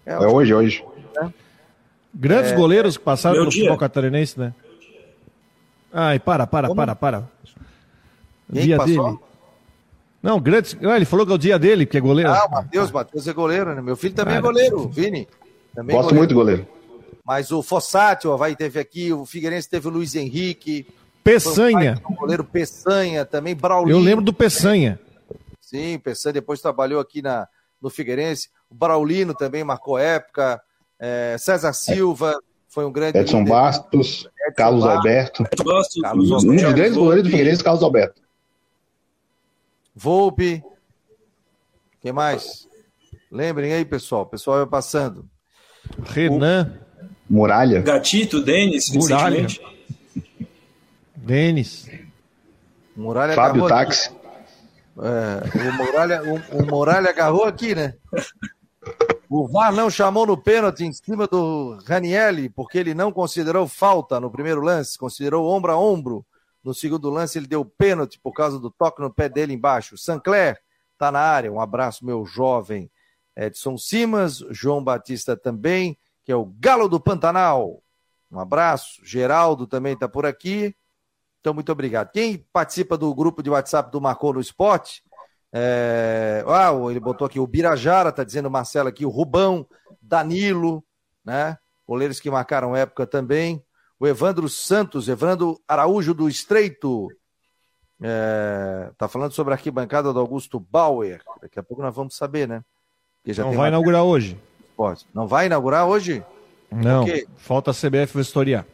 [0.06, 0.86] É, é hoje, hoje.
[1.22, 1.30] É.
[2.14, 4.54] Grandes é, goleiros que passaram pelo futebol catarinense, né?
[5.94, 6.78] Ai, para, para, Como?
[6.78, 7.30] para, para.
[8.52, 9.06] Quem dia passou?
[9.12, 9.20] dele.
[10.22, 10.78] Não, grandes.
[10.84, 12.32] Ah, ele falou que é o dia dele, que é goleiro.
[12.32, 13.82] Ah, o Matheus, Matheus é goleiro, né?
[13.82, 15.28] Meu filho também é goleiro, Vini.
[15.74, 16.18] Também Gosto goleiro.
[16.18, 16.68] muito do goleiro.
[17.26, 20.88] Mas o Fossati, o Havaí teve aqui, o Figueirense teve o Luiz Henrique.
[21.24, 22.02] Peçanha.
[22.04, 23.98] O goleiro Peçanha, também Braulino.
[23.98, 25.00] Eu lembro do Peçanha.
[25.60, 27.48] Sim, Peçanha depois trabalhou aqui na,
[27.82, 28.50] no Figueirense.
[28.70, 30.62] O Braulino também marcou época.
[31.00, 33.18] É, César Silva foi um grande.
[33.18, 33.50] Edson líder.
[33.50, 34.98] Bastos, Edson Carlos Bastos.
[34.98, 35.44] Alberto.
[36.02, 38.22] Carlos um dos grandes goleiros do Figueirense, Carlos Alberto.
[39.96, 40.64] Volpe.
[42.02, 42.68] Quem mais?
[43.32, 44.24] Lembrem aí, pessoal.
[44.24, 45.26] O pessoal vai passando.
[46.04, 46.74] Renan.
[47.30, 47.34] O...
[47.34, 47.82] Muralha.
[47.82, 49.48] Gatito, Denis, Muralha.
[51.22, 51.88] Denis.
[52.96, 54.12] Muralha Fábio Táxi.
[54.98, 57.96] É, o, Muralha, o, o Muralha agarrou aqui, né?
[59.30, 64.20] O VAR não chamou no pênalti em cima do Ranielli, porque ele não considerou falta
[64.20, 66.26] no primeiro lance, considerou ombro a ombro.
[66.64, 69.98] No segundo lance, ele deu pênalti por causa do toque no pé dele embaixo.
[69.98, 70.60] Sancler
[70.98, 71.52] tá na área.
[71.52, 72.92] Um abraço, meu jovem.
[73.36, 77.82] Edson Simas, João Batista também, que é o Galo do Pantanal.
[78.30, 79.00] Um abraço.
[79.04, 80.76] Geraldo também está por aqui.
[81.42, 82.12] Então, muito obrigado.
[82.12, 85.04] Quem participa do grupo de WhatsApp do Marcou no Esporte?
[85.52, 86.46] É...
[86.48, 89.66] Ah, ele botou aqui o Birajara, está dizendo o Marcelo aqui, o Rubão,
[90.00, 90.84] Danilo,
[91.26, 91.58] né?
[91.88, 93.62] Goleiros que marcaram época também.
[94.00, 97.08] O Evandro Santos, Evandro Araújo do Estreito.
[98.00, 98.92] É...
[98.96, 101.22] Tá falando sobre a arquibancada do Augusto Bauer.
[101.42, 102.64] Daqui a pouco nós vamos saber, né?
[103.38, 104.40] não vai inaugurar hoje.
[105.14, 106.24] Não vai inaugurar hoje?
[106.72, 107.06] Não,
[107.38, 108.66] falta a CBF vistoriar.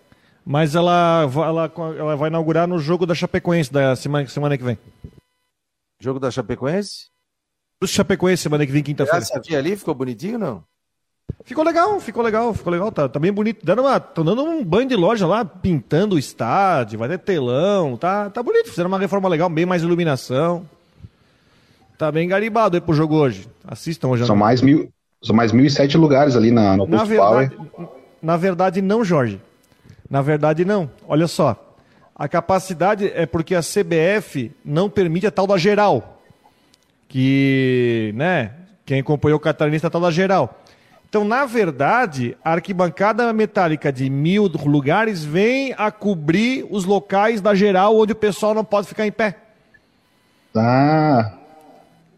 [0.50, 4.78] Mas ela, ela, ela vai inaugurar no jogo da Chapecoense da semana, semana que vem.
[6.00, 7.08] Jogo da Chapecoense?
[7.82, 9.26] Do Chapecoense semana que vem, quinta-feira.
[9.26, 9.76] Você ali?
[9.76, 10.64] Ficou bonitinho não?
[11.44, 13.66] Ficou legal, ficou legal, ficou legal, tá, tá bem bonito.
[13.66, 17.98] Dando uma, tô dando um banho de loja lá, pintando o estádio, vai ter telão,
[17.98, 18.70] tá, tá bonito.
[18.70, 20.66] Fizeram uma reforma legal, bem mais iluminação.
[21.98, 23.50] Tá bem garibado aí pro jogo hoje.
[23.68, 24.26] Assistam hoje.
[24.26, 24.90] São mais mil,
[25.22, 27.90] são mais mil e sete lugares ali na, no na verdade, Power.
[28.22, 29.42] Na verdade, não, Jorge.
[30.10, 30.90] Na verdade, não.
[31.08, 31.76] Olha só.
[32.16, 36.22] A capacidade é porque a CBF não permite a tal da geral.
[37.08, 38.52] Que, né?
[38.86, 40.62] Quem acompanhou o catarinista é a tal da geral.
[41.10, 47.56] Então, na verdade, a arquibancada metálica de mil lugares vem a cobrir os locais da
[47.56, 49.38] geral onde o pessoal não pode ficar em pé.
[50.56, 51.38] Ah,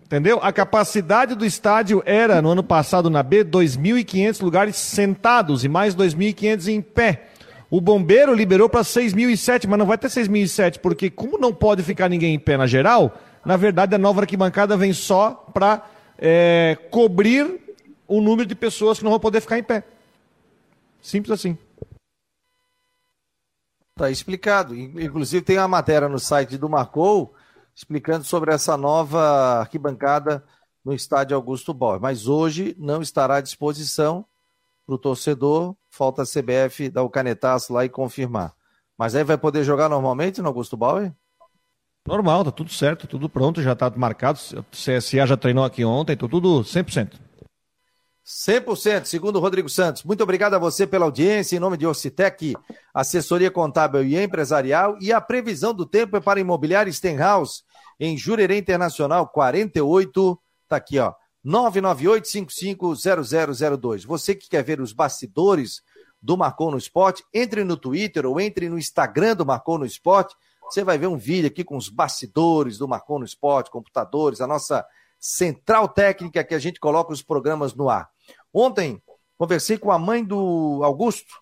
[0.10, 0.40] Entendeu?
[0.42, 5.96] A capacidade do estádio era, no ano passado, na B, 2.500 lugares sentados e mais
[5.96, 7.28] 2.500 em pé.
[7.70, 12.10] O bombeiro liberou para 6.007, mas não vai ter 6.007, porque como não pode ficar
[12.10, 15.86] ninguém em pé na geral, na verdade a nova arquibancada vem só para
[16.18, 17.60] é, cobrir
[18.08, 19.84] o número de pessoas que não vão poder ficar em pé.
[21.00, 21.58] Simples assim.
[23.96, 24.76] Tá explicado.
[24.76, 27.36] Inclusive tem uma matéria no site do Marcou
[27.76, 30.44] explicando sobre essa nova arquibancada
[30.84, 32.00] no estádio Augusto Bauer.
[32.02, 34.26] Mas hoje não estará à disposição
[34.86, 35.76] para o torcedor.
[36.00, 38.54] Falta a CBF dar o canetaço lá e confirmar.
[38.98, 41.14] Mas aí vai poder jogar normalmente no Augusto Bauer?
[42.08, 44.40] Normal, tá tudo certo, tudo pronto, já tá marcado.
[44.56, 47.20] O CSA já treinou aqui ontem, tô tudo 100%.
[48.26, 50.06] 100%, segundo o Rodrigo Santos.
[50.06, 52.56] Muito obrigado a você pela audiência, em nome de Ocitec,
[52.94, 54.96] assessoria contábil e empresarial.
[55.02, 57.64] E a previsão do tempo é para imobiliário Stenhouse,
[58.00, 61.14] em Jurerê Internacional 48, tá aqui, ó,
[61.46, 64.06] 998-550002.
[64.06, 65.82] Você que quer ver os bastidores
[66.22, 70.36] do Marcou no Esporte, entre no Twitter ou entre no Instagram do Marcou no Esporte.
[70.64, 74.48] Você vai ver um vídeo aqui com os bastidores do Marcou no Esporte, computadores, a
[74.48, 74.86] nossa
[75.20, 78.10] central técnica que a gente coloca os programas no ar.
[78.54, 79.02] Ontem,
[79.38, 81.42] conversei com a mãe do Augusto,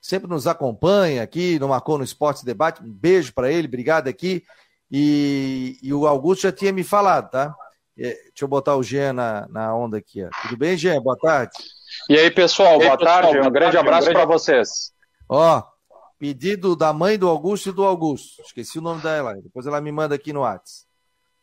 [0.00, 2.82] sempre nos acompanha aqui no Marcou no Esporte Debate.
[2.82, 4.44] Um beijo para ele, obrigado aqui.
[4.90, 7.54] E, e, o Augusto já tinha me falado, tá?
[7.96, 10.24] É, deixa eu botar o Jean na, na onda aqui.
[10.24, 10.30] Ó.
[10.42, 11.00] Tudo bem, Jean?
[11.00, 11.52] Boa tarde.
[12.08, 13.40] E aí, pessoal, boa, aí, pessoal, tarde.
[13.40, 14.92] Um grande abraço para vocês.
[15.28, 15.62] Ó,
[16.18, 18.42] pedido da mãe do Augusto e do Augusto.
[18.42, 19.34] Esqueci o nome dela.
[19.42, 20.88] Depois ela me manda aqui no WhatsApp.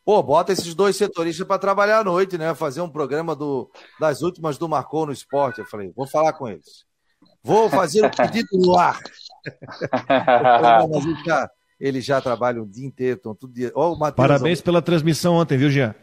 [0.04, 2.54] Pô, bota esses dois setoristas para trabalhar à noite, né?
[2.54, 5.58] Fazer um programa do, das últimas do Marcou no Esporte.
[5.58, 6.86] Eu falei, vou falar com eles.
[7.42, 8.98] Vou fazer o pedido no ar.
[10.88, 13.70] Mas já, eles já trabalham o dia inteiro, estão tudo dia.
[13.74, 15.94] Oh, Parabéns pela transmissão ontem, viu, Jean?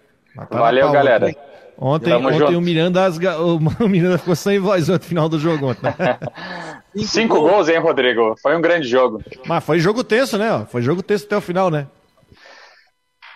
[0.52, 1.34] Valeu, galera.
[1.78, 3.02] Ontem, ontem o, Miranda,
[3.84, 5.84] o Miranda ficou sem voz no final do jogo ontem.
[5.84, 6.20] Né?
[6.96, 7.52] Cinco, Cinco gols.
[7.52, 8.36] gols, hein, Rodrigo?
[8.42, 9.22] Foi um grande jogo.
[9.46, 10.66] Mas foi jogo tenso, né?
[10.72, 11.88] Foi jogo tenso até o final, né?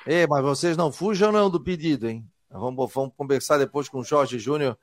[0.07, 2.25] É, mas vocês não fujam não do pedido, hein?
[2.49, 4.77] Vamos, vamos conversar depois com o Jorge Júnior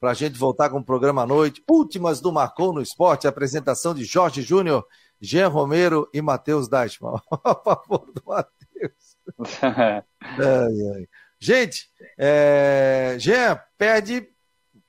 [0.00, 1.62] para a gente voltar com o programa à noite.
[1.70, 4.84] Últimas do Marcou no Esporte, apresentação de Jorge Júnior,
[5.20, 7.20] Jean Romero e Matheus Dashman.
[7.44, 9.16] a favor do Matheus.
[9.62, 10.02] ai,
[10.40, 11.08] ai.
[11.42, 13.16] Gente, é...
[13.18, 14.28] Jean, perde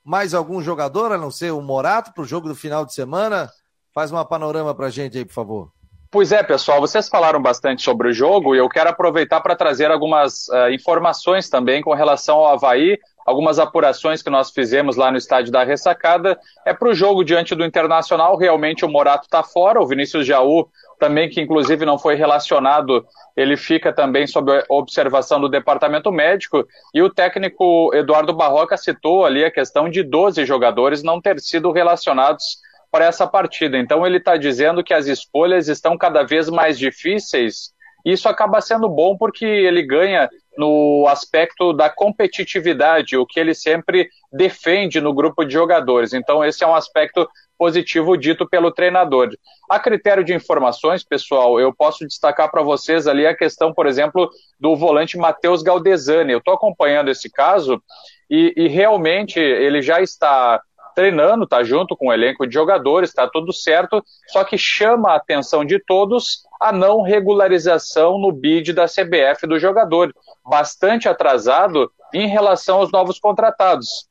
[0.04, 3.50] mais algum jogador, a não ser o Morato, para o jogo do final de semana?
[3.92, 5.72] Faz uma panorama para a gente aí, por favor.
[6.12, 9.90] Pois é, pessoal, vocês falaram bastante sobre o jogo e eu quero aproveitar para trazer
[9.90, 15.18] algumas uh, informações também com relação ao Havaí, algumas apurações que nós fizemos lá no
[15.18, 16.38] estádio da Ressacada.
[16.64, 20.68] É para o jogo diante do Internacional, realmente o Morato está fora, o Vinícius Jaú
[20.98, 23.04] também, que inclusive não foi relacionado,
[23.36, 29.44] ele fica também sob observação do departamento médico, e o técnico Eduardo Barroca citou ali
[29.44, 32.58] a questão de 12 jogadores não ter sido relacionados
[32.90, 33.76] para essa partida.
[33.76, 37.74] Então ele está dizendo que as escolhas estão cada vez mais difíceis.
[38.04, 43.52] E isso acaba sendo bom porque ele ganha no aspecto da competitividade, o que ele
[43.52, 46.12] sempre defende no grupo de jogadores.
[46.12, 47.28] Então esse é um aspecto
[47.58, 49.30] positivo dito pelo treinador.
[49.70, 54.30] A critério de informações, pessoal, eu posso destacar para vocês ali a questão, por exemplo,
[54.58, 56.32] do volante Matheus Galdesani.
[56.32, 57.82] Eu estou acompanhando esse caso
[58.30, 60.60] e, e realmente ele já está
[60.94, 65.16] treinando, tá junto com o elenco de jogadores, está tudo certo, só que chama a
[65.16, 70.14] atenção de todos a não regularização no bid da CBF do jogador,
[70.48, 74.06] bastante atrasado em relação aos novos contratados.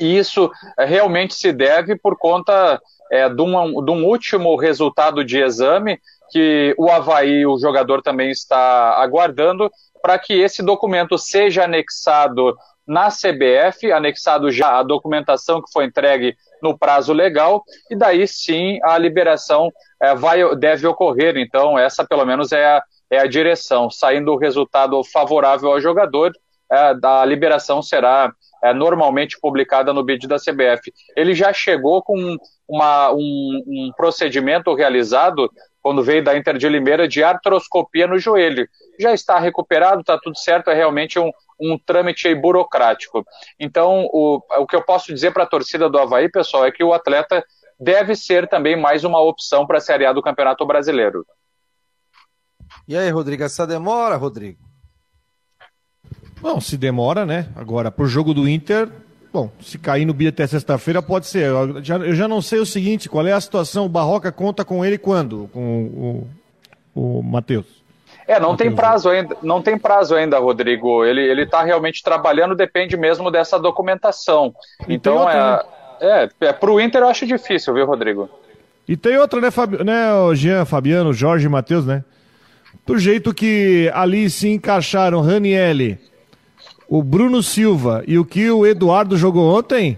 [0.00, 5.24] E isso eh, realmente se deve por conta é, de, um, de um último resultado
[5.24, 11.64] de exame que o Havaí, o jogador também está aguardando, para que esse documento seja
[11.64, 18.26] anexado na CBF, anexado já a documentação que foi entregue no prazo legal, e daí
[18.26, 21.36] sim a liberação é, vai, deve ocorrer.
[21.36, 23.90] Então, essa pelo menos é a, é a direção.
[23.90, 26.32] Saindo o resultado favorável ao jogador,
[26.72, 30.92] é, a liberação será é, normalmente publicada no bid da CBF.
[31.16, 32.36] Ele já chegou com
[32.68, 35.50] uma, um, um procedimento realizado
[35.82, 38.68] quando veio da Inter de Limeira de artroscopia no joelho.
[38.98, 43.24] Já está recuperado, está tudo certo, é realmente um, um trâmite burocrático.
[43.58, 46.84] Então, o, o que eu posso dizer para a torcida do Havaí, pessoal, é que
[46.84, 47.44] o atleta
[47.78, 51.24] deve ser também mais uma opção para a Série A do Campeonato Brasileiro.
[52.86, 54.69] E aí, Rodrigo, essa demora, Rodrigo?
[56.40, 57.46] Bom, se demora, né?
[57.54, 58.88] Agora, pro jogo do Inter,
[59.32, 61.44] bom, se cair no BIA até sexta-feira, pode ser.
[61.46, 63.86] Eu já, eu já não sei o seguinte, qual é a situação?
[63.86, 65.50] O Barroca conta com ele quando?
[65.52, 66.26] Com
[66.94, 67.80] o, o Matheus?
[68.26, 71.04] É, não tem prazo ainda, não tem prazo ainda, Rodrigo.
[71.04, 74.54] Ele ele está realmente trabalhando, depende mesmo dessa documentação.
[74.88, 75.66] Então outra,
[76.00, 76.28] é, né?
[76.40, 78.30] é, é pro Inter eu acho difícil, viu, Rodrigo?
[78.86, 82.04] E tem outra, né, Fabi, né, o Jean, Fabiano, Jorge e Matheus, né?
[82.86, 85.98] Do jeito que ali se encaixaram Ranielli,
[86.90, 89.96] o Bruno Silva e o que o Eduardo jogou ontem,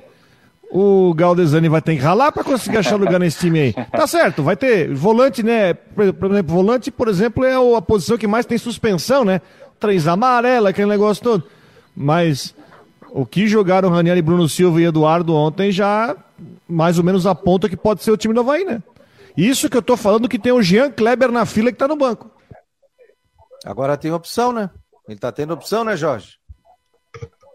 [0.71, 3.75] o Galdesani vai ter que ralar para conseguir achar lugar nesse time aí.
[3.91, 5.73] Tá certo, vai ter volante, né?
[5.73, 9.41] Por exemplo, volante, por exemplo, é a posição que mais tem suspensão, né?
[9.81, 11.45] Três amarela, aquele negócio todo.
[11.97, 12.55] Mas
[13.11, 16.15] o que jogaram Raniel, Bruno Silva e Eduardo ontem já
[16.69, 18.83] mais ou menos aponta que pode ser o time do Havaí, né?
[19.35, 21.97] Isso que eu tô falando que tem o Jean Kleber na fila que tá no
[21.97, 22.31] banco.
[23.65, 24.69] Agora tem opção, né?
[25.09, 26.42] Ele tá tendo opção, né, Jorge?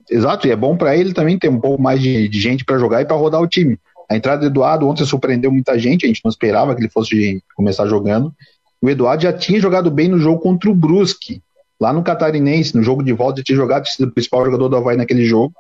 [0.10, 2.78] Exato, e é bom para ele também ter um pouco mais de, de gente para
[2.78, 3.78] jogar e para rodar o time.
[4.10, 7.44] A entrada do Eduardo ontem surpreendeu muita gente, a gente não esperava que ele fosse
[7.56, 8.34] começar jogando.
[8.82, 11.42] O Eduardo já tinha jogado bem no jogo contra o Brusque,
[11.80, 14.70] lá no Catarinense, no jogo de volta, ele tinha jogado, tinha sido o principal jogador
[14.70, 15.54] do Havaí naquele jogo.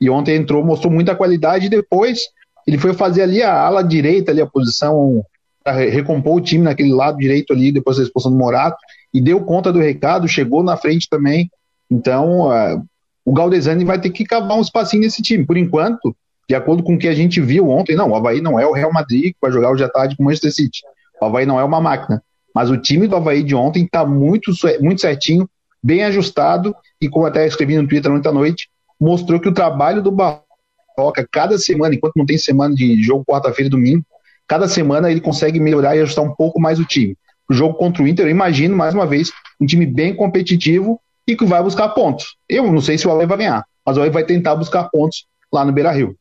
[0.00, 2.22] E ontem entrou, mostrou muita qualidade e depois
[2.66, 5.24] ele foi fazer ali a ala direita, ali a posição
[5.64, 8.76] recompor o time naquele lado direito ali, depois da expulsão do Morato,
[9.14, 11.50] e deu conta do recado, chegou na frente também.
[11.90, 12.84] Então, uh,
[13.24, 15.46] o Galdesani vai ter que cavar um espacinho nesse time.
[15.46, 16.14] Por enquanto,
[16.48, 18.72] de acordo com o que a gente viu ontem, não, o Havaí não é o
[18.72, 20.80] Real Madrid que vai jogar hoje à tarde com o Manchester City.
[21.20, 22.22] O Havaí não é uma máquina.
[22.54, 25.48] Mas o time do Havaí de ontem está muito, muito certinho,
[25.82, 28.68] bem ajustado, e como até escrevi no Twitter ontem à noite,
[29.00, 33.68] mostrou que o trabalho do Barroca, cada semana, enquanto não tem semana de jogo quarta-feira
[33.68, 34.04] e domingo,
[34.46, 37.16] cada semana ele consegue melhorar e ajustar um pouco mais o time.
[37.48, 41.36] O jogo contra o Inter, eu imagino, mais uma vez, um time bem competitivo e
[41.36, 42.36] que vai buscar pontos.
[42.48, 45.26] Eu não sei se o Havaí vai ganhar, mas o Havaí vai tentar buscar pontos
[45.52, 46.16] lá no Beira-Rio.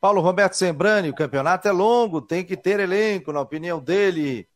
[0.00, 4.46] Paulo Roberto Sembrani, o campeonato é longo, tem que ter elenco, na opinião dele.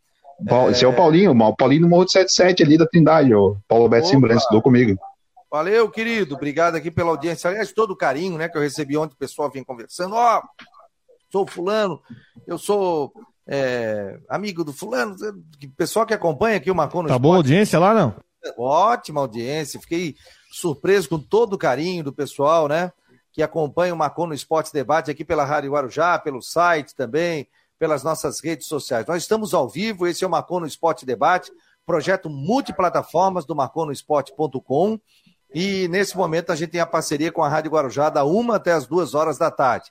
[0.49, 0.73] Paulo, é...
[0.73, 4.07] Esse é o Paulinho, o Paulinho no Morro 77 ali da Trindade, o Paulo Roberto
[4.07, 4.99] Sembrani, estudou comigo.
[5.51, 7.49] Valeu, querido, obrigado aqui pela audiência.
[7.49, 10.15] Aliás, todo o carinho né, que eu recebi ontem, o pessoal vinha conversando.
[10.15, 10.65] Ó, oh,
[11.31, 12.01] sou fulano,
[12.47, 13.13] eu sou
[13.47, 15.15] é, amigo do fulano,
[15.77, 18.15] pessoal que acompanha aqui o Marcon no Tá boa audiência lá, não?
[18.57, 20.17] Ótima audiência, fiquei
[20.51, 22.93] surpreso com todo o carinho do pessoal, né?
[23.33, 28.03] Que acompanha o Marcon no Esporte Debate aqui pela Rádio Guarujá, pelo site também, pelas
[28.03, 29.07] nossas redes sociais.
[29.07, 31.51] Nós estamos ao vivo, esse é o Marcon no Esporte Debate,
[31.85, 34.99] projeto multiplataformas do marconosport.com.
[35.53, 38.73] E nesse momento a gente tem a parceria com a Rádio Guarujá da uma até
[38.73, 39.91] as duas horas da tarde.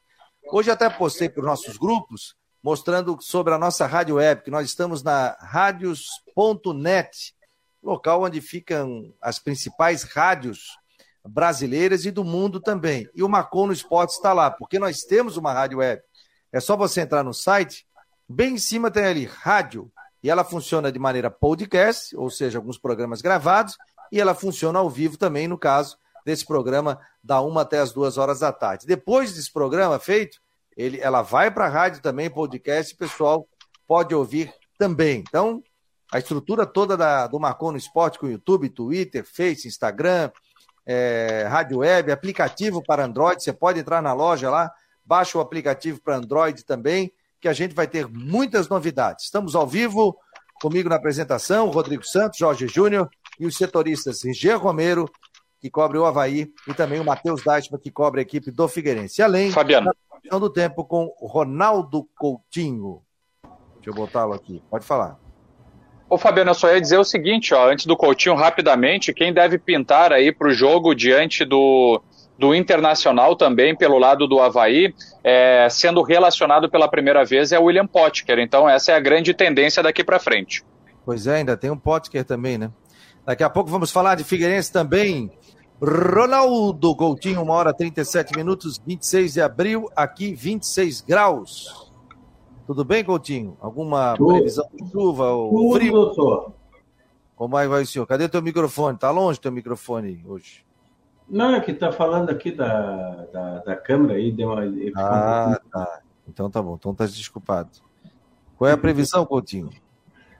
[0.51, 4.65] Hoje até postei para os nossos grupos mostrando sobre a nossa rádio web, que nós
[4.65, 7.35] estamos na radios.net,
[7.83, 10.77] local onde ficam as principais rádios
[11.25, 13.09] brasileiras e do mundo também.
[13.13, 16.01] E o Marcon no Esporte está lá, porque nós temos uma rádio web.
[16.51, 17.85] É só você entrar no site,
[18.27, 19.91] bem em cima tem ali rádio,
[20.21, 23.77] e ela funciona de maneira podcast, ou seja, alguns programas gravados,
[24.11, 28.17] e ela funciona ao vivo também, no caso desse programa, da uma até as duas
[28.17, 28.85] horas da tarde.
[28.85, 30.41] Depois desse programa feito,
[30.77, 33.47] ele, ela vai para a rádio também, podcast, o pessoal
[33.87, 35.23] pode ouvir também.
[35.27, 35.61] Então,
[36.13, 40.29] a estrutura toda da, do Marcon no Esporte com YouTube, Twitter, Face, Instagram,
[40.85, 43.41] é, rádio web, aplicativo para Android.
[43.41, 44.71] Você pode entrar na loja lá,
[45.03, 49.25] baixa o aplicativo para Android também, que a gente vai ter muitas novidades.
[49.25, 50.15] Estamos ao vivo,
[50.61, 55.09] comigo na apresentação, Rodrigo Santos, Jorge Júnior e os setoristas Rigier Romero,
[55.59, 59.23] que cobre o Havaí, e também o Matheus Deichmann, que cobre a equipe do Figueirense.
[59.23, 59.91] Além Fabiano.
[60.29, 63.01] da do tempo com Ronaldo Coutinho.
[63.77, 64.61] Deixa eu botá-lo aqui.
[64.69, 65.22] Pode falar.
[66.13, 69.57] Ô Fabiano, eu só ia dizer o seguinte, ó, antes do Coutinho, rapidamente, quem deve
[69.57, 71.99] pintar aí para o jogo diante do,
[72.37, 77.63] do Internacional também, pelo lado do Havaí, é, sendo relacionado pela primeira vez, é o
[77.63, 78.37] William Potker.
[78.37, 80.63] Então essa é a grande tendência daqui para frente.
[81.03, 82.69] Pois é, ainda tem um Potker também, né?
[83.25, 85.31] Daqui a pouco vamos falar de Figueirense também.
[85.81, 91.82] Ronaldo Coutinho, uma hora 37 minutos, 26 de abril, aqui 26 graus.
[92.65, 93.57] Tudo bem, Coutinho?
[93.59, 94.33] Alguma Tudo.
[94.33, 95.91] previsão de chuva ou Tudo, frio?
[95.91, 96.53] doutor.
[97.35, 98.05] Como é que vai o senhor?
[98.05, 98.97] Cadê o teu microfone?
[98.97, 100.65] Tá longe o teu microfone hoje?
[101.27, 104.31] Não, é que tá falando aqui da, da, da câmera aí.
[104.31, 104.63] Deu uma,
[104.95, 106.01] ah, tá.
[106.27, 106.75] Então tá bom.
[106.75, 107.69] Então tá desculpado.
[108.57, 109.69] Qual é a previsão, Coutinho?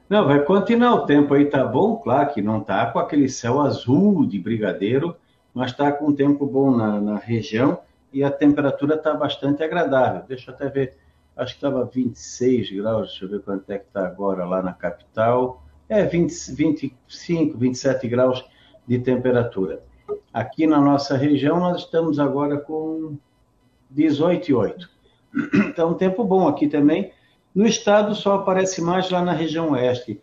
[0.09, 1.97] Não, vai continuar o tempo aí, tá bom?
[1.97, 5.15] Claro que não tá com aquele céu azul de brigadeiro,
[5.53, 7.79] mas tá com um tempo bom na, na região
[8.11, 10.23] e a temperatura tá bastante agradável.
[10.27, 10.97] Deixa eu até ver
[11.35, 14.73] acho que estava 26 graus, deixa eu ver quanto é que está agora lá na
[14.73, 15.63] capital.
[15.89, 18.45] É 20, 25, 27 graus
[18.87, 19.83] de temperatura.
[20.33, 23.17] Aqui na nossa região nós estamos agora com
[23.95, 24.87] 18,8.
[25.67, 27.11] Então, tempo bom aqui também.
[27.55, 30.21] No estado só aparece mais lá na região oeste,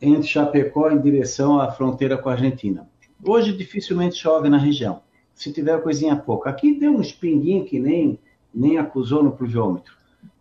[0.00, 2.86] entre Chapecó em direção à fronteira com a Argentina.
[3.26, 5.00] Hoje dificilmente chove na região,
[5.34, 6.50] se tiver coisinha pouca.
[6.50, 8.18] Aqui deu uns pinguinhos que nem,
[8.54, 9.94] nem acusou no pluviômetro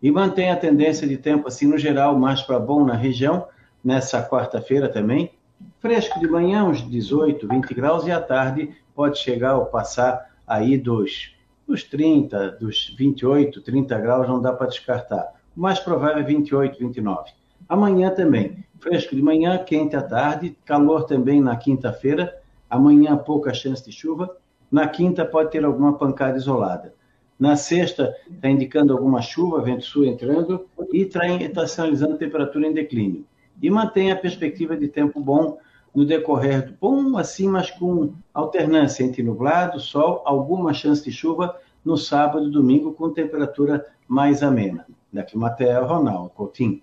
[0.04, 3.48] e mantém a tendência de tempo, assim, no geral, mais para bom na região,
[3.84, 5.32] nessa quarta-feira também,
[5.80, 10.78] Fresco de manhã, uns 18, 20 graus, e à tarde pode chegar ou passar aí
[10.78, 11.36] dos,
[11.68, 15.34] dos 30, dos 28, 30 graus, não dá para descartar.
[15.56, 17.32] O mais provável é 28, 29.
[17.68, 22.34] Amanhã também, fresco de manhã, quente à tarde, calor também na quinta-feira.
[22.70, 24.36] Amanhã, pouca chance de chuva.
[24.72, 26.94] Na quinta, pode ter alguma pancada isolada.
[27.40, 33.26] Na sexta, está indicando alguma chuva, vento sul entrando e está sinalizando temperatura em declínio.
[33.62, 35.58] E mantém a perspectiva de tempo bom
[35.94, 41.56] no decorrer do bom, assim, mas com alternância entre nublado, sol, alguma chance de chuva
[41.86, 44.88] no sábado e domingo, com temperatura mais amena.
[45.12, 46.82] Daqui Matéria, Ronaldo Coutinho.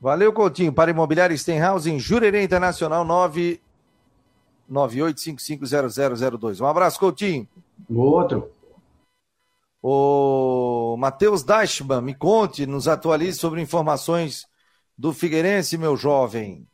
[0.00, 0.72] Valeu, Coutinho.
[0.72, 3.04] Para Imobiliário Stenhouse, em Jurerê Internacional,
[4.70, 6.60] 998550002.
[6.60, 7.46] Um abraço, Coutinho.
[7.94, 8.50] Outro.
[9.82, 14.46] O Matheus Dashman, me conte, nos atualize sobre informações
[14.96, 16.68] do Figueirense, meu jovem.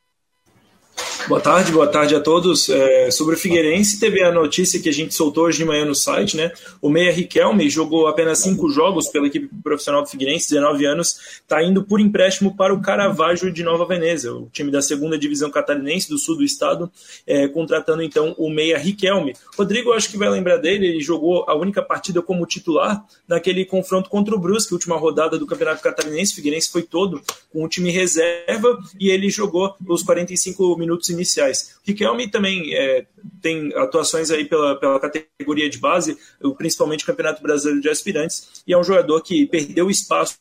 [1.27, 2.69] Boa tarde, boa tarde a todos.
[2.71, 5.95] É, sobre o Figueirense, teve a notícia que a gente soltou hoje de manhã no
[5.95, 6.53] site, né?
[6.81, 11.63] O Meia Riquelme jogou apenas cinco jogos pela equipe profissional do Figueirense, 19 anos, está
[11.63, 16.09] indo por empréstimo para o Caravaggio de Nova Veneza, o time da segunda divisão catarinense
[16.09, 16.91] do sul do estado,
[17.27, 19.35] é, contratando então o Meia Riquelme.
[19.57, 24.09] Rodrigo, acho que vai lembrar dele, ele jogou a única partida como titular naquele confronto
[24.09, 26.33] contra o Brusque, última rodada do Campeonato Catarinense.
[26.33, 27.21] O Figueirense foi todo
[27.53, 31.77] com o time reserva e ele jogou os 45 minutos iniciais.
[31.85, 33.07] O Riquelme também é,
[33.43, 36.19] tem atuações aí pela, pela categoria de base,
[36.57, 40.39] principalmente Campeonato Brasileiro de Aspirantes, e é um jogador que perdeu espaço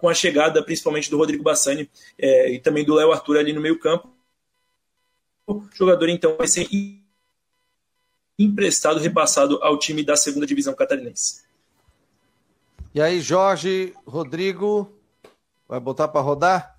[0.00, 3.60] com a chegada principalmente do Rodrigo Bassani é, e também do Léo Arthur ali no
[3.60, 4.08] meio campo.
[5.46, 6.68] O jogador então vai ser
[8.38, 11.42] emprestado, repassado ao time da segunda divisão catarinense.
[12.94, 14.92] E aí, Jorge, Rodrigo,
[15.68, 16.71] vai botar para rodar?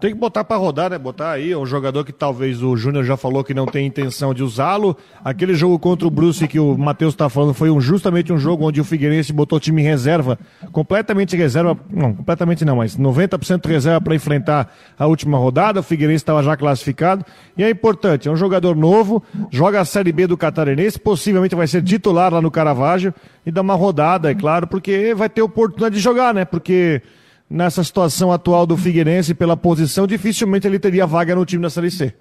[0.00, 0.96] Tem que botar para rodar, né?
[0.96, 4.32] Botar aí, é um jogador que talvez o Júnior já falou que não tem intenção
[4.32, 4.96] de usá-lo.
[5.22, 8.66] Aquele jogo contra o Bruce que o Matheus está falando foi um, justamente um jogo
[8.66, 10.38] onde o Figueirense botou time reserva,
[10.72, 15.80] completamente reserva, não, completamente não, mas 90% reserva para enfrentar a última rodada.
[15.80, 17.22] O Figueirense estava já classificado.
[17.54, 21.66] E é importante, é um jogador novo, joga a Série B do Catarinense, possivelmente vai
[21.66, 23.12] ser titular lá no Caravaggio
[23.44, 26.46] e dá uma rodada, é claro, porque vai ter oportunidade de jogar, né?
[26.46, 27.02] Porque
[27.48, 31.90] nessa situação atual do Figueirense pela posição, dificilmente ele teria vaga no time da Série
[31.90, 32.14] C.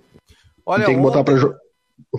[0.65, 1.35] Olha, tem que botar para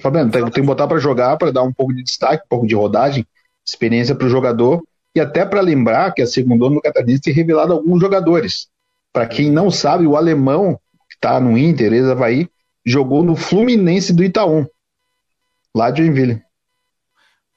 [0.00, 2.66] Fabiano, tem, tem que botar para jogar para dar um pouco de destaque, um pouco
[2.66, 3.26] de rodagem,
[3.66, 4.82] experiência para o jogador
[5.14, 8.68] e até para lembrar que a segunda no Catarinense tem revelado alguns jogadores.
[9.12, 10.78] Para quem não sabe, o alemão
[11.08, 12.48] que está no Inter, ex-Havaí,
[12.84, 14.66] jogou no Fluminense do Itaú,
[15.74, 16.42] lá de Joinville.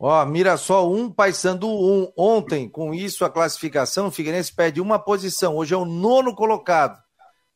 [0.03, 2.13] Ó, Mirassol 1, Paysandu 1.
[2.17, 5.55] Ontem, com isso, a classificação, o Figueirense perde uma posição.
[5.55, 6.99] Hoje é o nono colocado.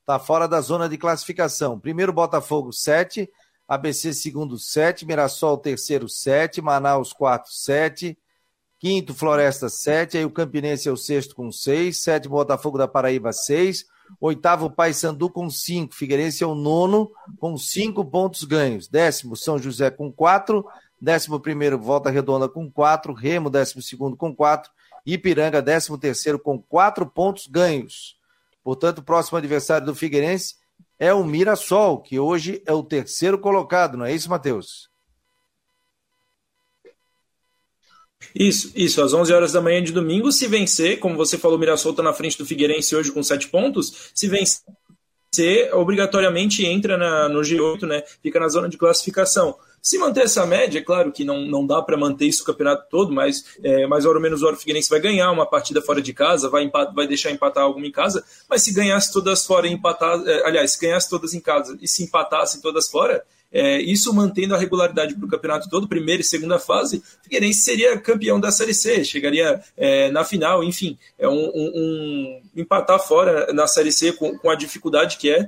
[0.05, 1.79] Tá fora da zona de classificação.
[1.79, 3.27] Primeiro, Botafogo 7.
[3.67, 5.07] ABC, segundo, 7.
[5.07, 6.61] Mirassol, terceiro, 7.
[6.61, 8.15] Manaus, quarto, 7.
[8.79, 10.19] Quinto, Floresta, 7.
[10.19, 11.97] Aí o Campinense é o sexto com 6.
[11.97, 13.85] Sétimo, Botafogo da Paraíba, 6.
[14.21, 15.95] Oitavo, Paysandu com 5.
[15.95, 18.87] Figueirense é o nono com 5 pontos ganhos.
[18.87, 20.63] Décimo, São José com 4.
[21.05, 24.71] Décimo primeiro, Volta Redonda com quatro, Remo, décimo segundo com quatro,
[25.05, 28.17] Ipiranga, décimo terceiro com quatro pontos ganhos.
[28.63, 30.55] Portanto, o próximo adversário do Figueirense
[30.97, 34.89] é o Mirassol, que hoje é o terceiro colocado, não é isso, Matheus?
[38.33, 41.59] Isso, isso, às 11 horas da manhã de domingo, se vencer, como você falou, o
[41.59, 44.63] Mirassol está na frente do Figueirense hoje com sete pontos, se vencer,
[45.73, 48.03] obrigatoriamente entra na, no G8, né?
[48.21, 49.55] Fica na zona de classificação.
[49.85, 52.87] Se manter essa média, é claro que não, não dá para manter isso o campeonato
[52.89, 56.49] todo, mas é, mais ou menos o Figueirense vai ganhar uma partida fora de casa,
[56.49, 60.47] vai, vai deixar empatar alguma em casa, mas se ganhasse todas fora e empatar, é,
[60.47, 64.57] aliás, se ganhasse todas em casa e se empatassem todas fora, é, isso mantendo a
[64.57, 69.03] regularidade para o campeonato todo, primeira e segunda fase, Figueirense seria campeão da Série C,
[69.03, 74.37] chegaria é, na final, enfim, é um, um, um, empatar fora na Série C com,
[74.37, 75.47] com a dificuldade que é,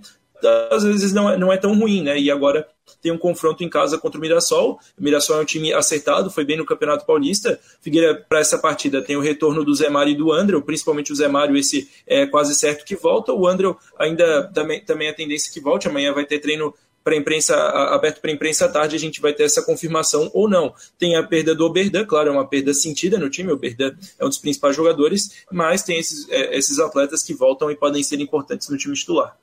[0.71, 2.19] às vezes não é, não é tão ruim, né?
[2.19, 2.67] E agora
[3.01, 4.79] tem um confronto em casa contra o Mirassol.
[4.97, 7.59] O Mirassol é um time acertado, foi bem no Campeonato Paulista.
[7.81, 11.15] Figueira, para essa partida, tem o retorno do Zé Mário e do André, principalmente o
[11.15, 13.33] Zé Mário, esse é quase certo que volta.
[13.33, 15.87] O André ainda também, também é a tendência que volte.
[15.87, 16.73] Amanhã vai ter treino
[17.07, 20.73] para imprensa aberto para imprensa à tarde, a gente vai ter essa confirmação ou não.
[20.99, 24.25] Tem a perda do Oberdan, claro, é uma perda sentida no time, o Oberdan é
[24.25, 28.19] um dos principais jogadores, mas tem esses, é, esses atletas que voltam e podem ser
[28.19, 29.37] importantes no time titular.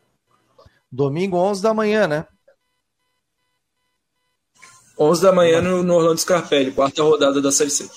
[0.93, 2.27] Domingo, 11 da manhã, né?
[4.99, 7.89] 11 da manhã no, no Orlando Scarpelli, quarta rodada da Série C.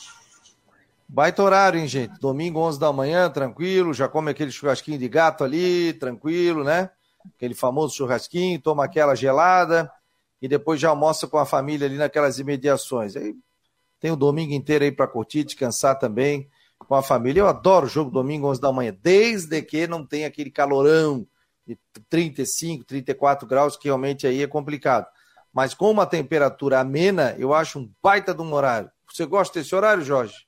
[1.10, 2.18] Baita horário, hein, gente?
[2.22, 6.90] Domingo, 11 da manhã, tranquilo, já come aquele churrasquinho de gato ali, tranquilo, né?
[7.36, 9.92] Aquele famoso churrasquinho, toma aquela gelada
[10.42, 13.16] e depois já almoça com a família ali naquelas imediações.
[13.16, 13.36] Aí
[14.00, 17.42] tem o domingo inteiro aí para curtir, descansar também com a família.
[17.42, 21.28] Eu adoro jogo domingo 11 da manhã, desde que não tenha aquele calorão
[21.66, 21.78] de
[22.10, 25.08] 35, 34 graus, que realmente aí é complicado.
[25.52, 28.92] Mas com uma temperatura amena, eu acho um baita de um horário.
[29.12, 30.47] Você gosta desse horário, Jorge?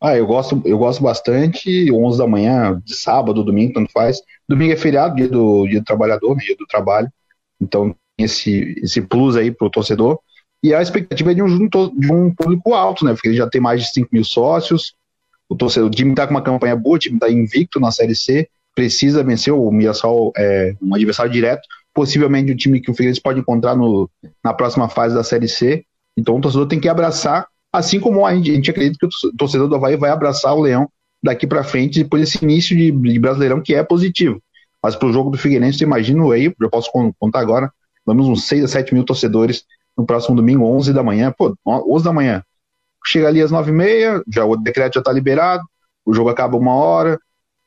[0.00, 4.22] Ah, eu gosto, eu gosto bastante, 11 da manhã, de sábado, domingo, tanto faz.
[4.48, 7.10] Domingo é feriado, dia do, dia do trabalhador, né, dia do trabalho.
[7.60, 10.18] Então, esse, esse plus aí pro torcedor.
[10.62, 13.12] E a expectativa é de um, de um público alto, né?
[13.12, 14.94] Porque ele já tem mais de 5 mil sócios.
[15.48, 18.14] O, torcedor, o time está com uma campanha boa, o time está invicto na Série
[18.14, 23.20] C, precisa vencer o Mirassol, é, um adversário direto, possivelmente um time que o Figueirense
[23.20, 24.08] pode encontrar no,
[24.44, 25.84] na próxima fase da Série C.
[26.16, 29.36] Então o torcedor tem que abraçar Assim como a gente, a gente acredita que o
[29.36, 30.88] torcedor do Havaí vai abraçar o Leão
[31.22, 34.42] daqui para frente, depois desse início de, de, Brasileirão que é positivo.
[34.82, 37.70] Mas para o jogo do Figueirense, eu imagino aí, eu posso contar agora,
[38.04, 39.64] vamos uns 6 a 7 mil torcedores
[39.96, 41.32] no próximo domingo, 11 da manhã.
[41.36, 42.42] Pô, 11 da manhã.
[43.04, 45.62] Chega ali às 9 e meia, já, o decreto já está liberado,
[46.04, 47.18] o jogo acaba uma hora,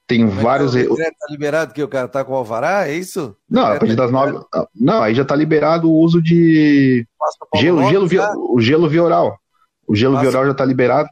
[0.07, 0.73] tem Mas vários.
[0.73, 3.35] O decreto está liberado que o cara está com o alvará, é isso?
[3.49, 4.45] Não, a partir das tá nove.
[4.75, 7.05] Não, aí já está liberado o uso de
[7.55, 9.37] gelo, gelo, via, o gelo via oral.
[9.87, 10.29] O gelo Passa...
[10.29, 11.09] vioral já tá liberado.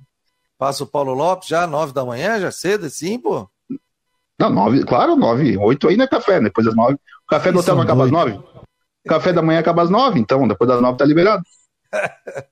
[0.57, 3.49] Passa o Paulo Lopes já, nove da manhã, já cedo assim, pô?
[4.39, 5.57] Não, nove, claro, nove.
[5.57, 6.93] Oito aí não é café, depois das nove.
[6.93, 8.31] O café do hotel não acaba às nove?
[8.31, 11.43] O café da manhã acaba às nove, então, depois das nove tá liberado.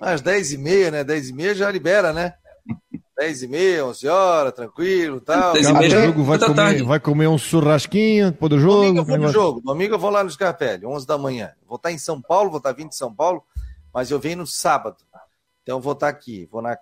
[0.00, 1.04] Às dez e meia, né?
[1.04, 2.34] Dez e meia já libera, né?
[3.16, 5.52] Dez e meia, onze horas, tranquilo tal.
[5.52, 8.80] Dez e meia, jogo vai comer, vai comer um churrasquinho depois do jogo.
[8.80, 9.60] Domingo eu vou no jogo.
[9.60, 11.52] Domingo eu vou lá no Scarpelli, onze da manhã.
[11.68, 13.44] Vou estar em São Paulo, vou estar vindo de São Paulo,
[13.94, 14.96] mas eu venho no sábado.
[15.62, 16.78] Então vou estar aqui, vou na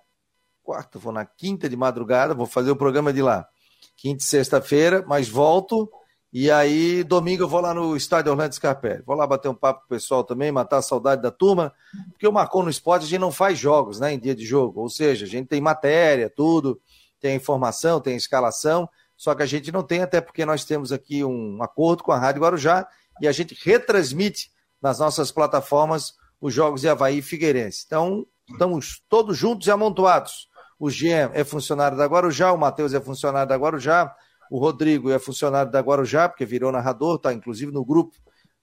[0.63, 3.47] quarta, vou na quinta de madrugada, vou fazer o programa de lá.
[3.95, 5.89] Quinta e sexta-feira, mas volto.
[6.33, 9.03] E aí, domingo eu vou lá no estádio Orlando Scarpelli.
[9.05, 11.73] Vou lá bater um papo com o pessoal também, matar a saudade da turma,
[12.11, 14.79] porque o Marcou no Esporte a gente não faz jogos, né, em dia de jogo.
[14.79, 16.79] Ou seja, a gente tem matéria, tudo,
[17.19, 21.23] tem informação, tem escalação, só que a gente não tem, até porque nós temos aqui
[21.23, 22.87] um acordo com a Rádio Guarujá
[23.21, 24.51] e a gente retransmite
[24.81, 27.83] nas nossas plataformas os jogos de Havaí e Figueirense.
[27.85, 30.49] Então, estamos todos juntos e amontoados.
[30.79, 34.15] O Jean é funcionário da Guarujá, o Matheus é funcionário da Guarujá,
[34.49, 38.15] o Rodrigo é funcionário da Guarujá, porque virou narrador, está inclusive no grupo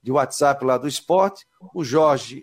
[0.03, 1.47] de WhatsApp lá do esporte.
[1.73, 2.43] O Jorge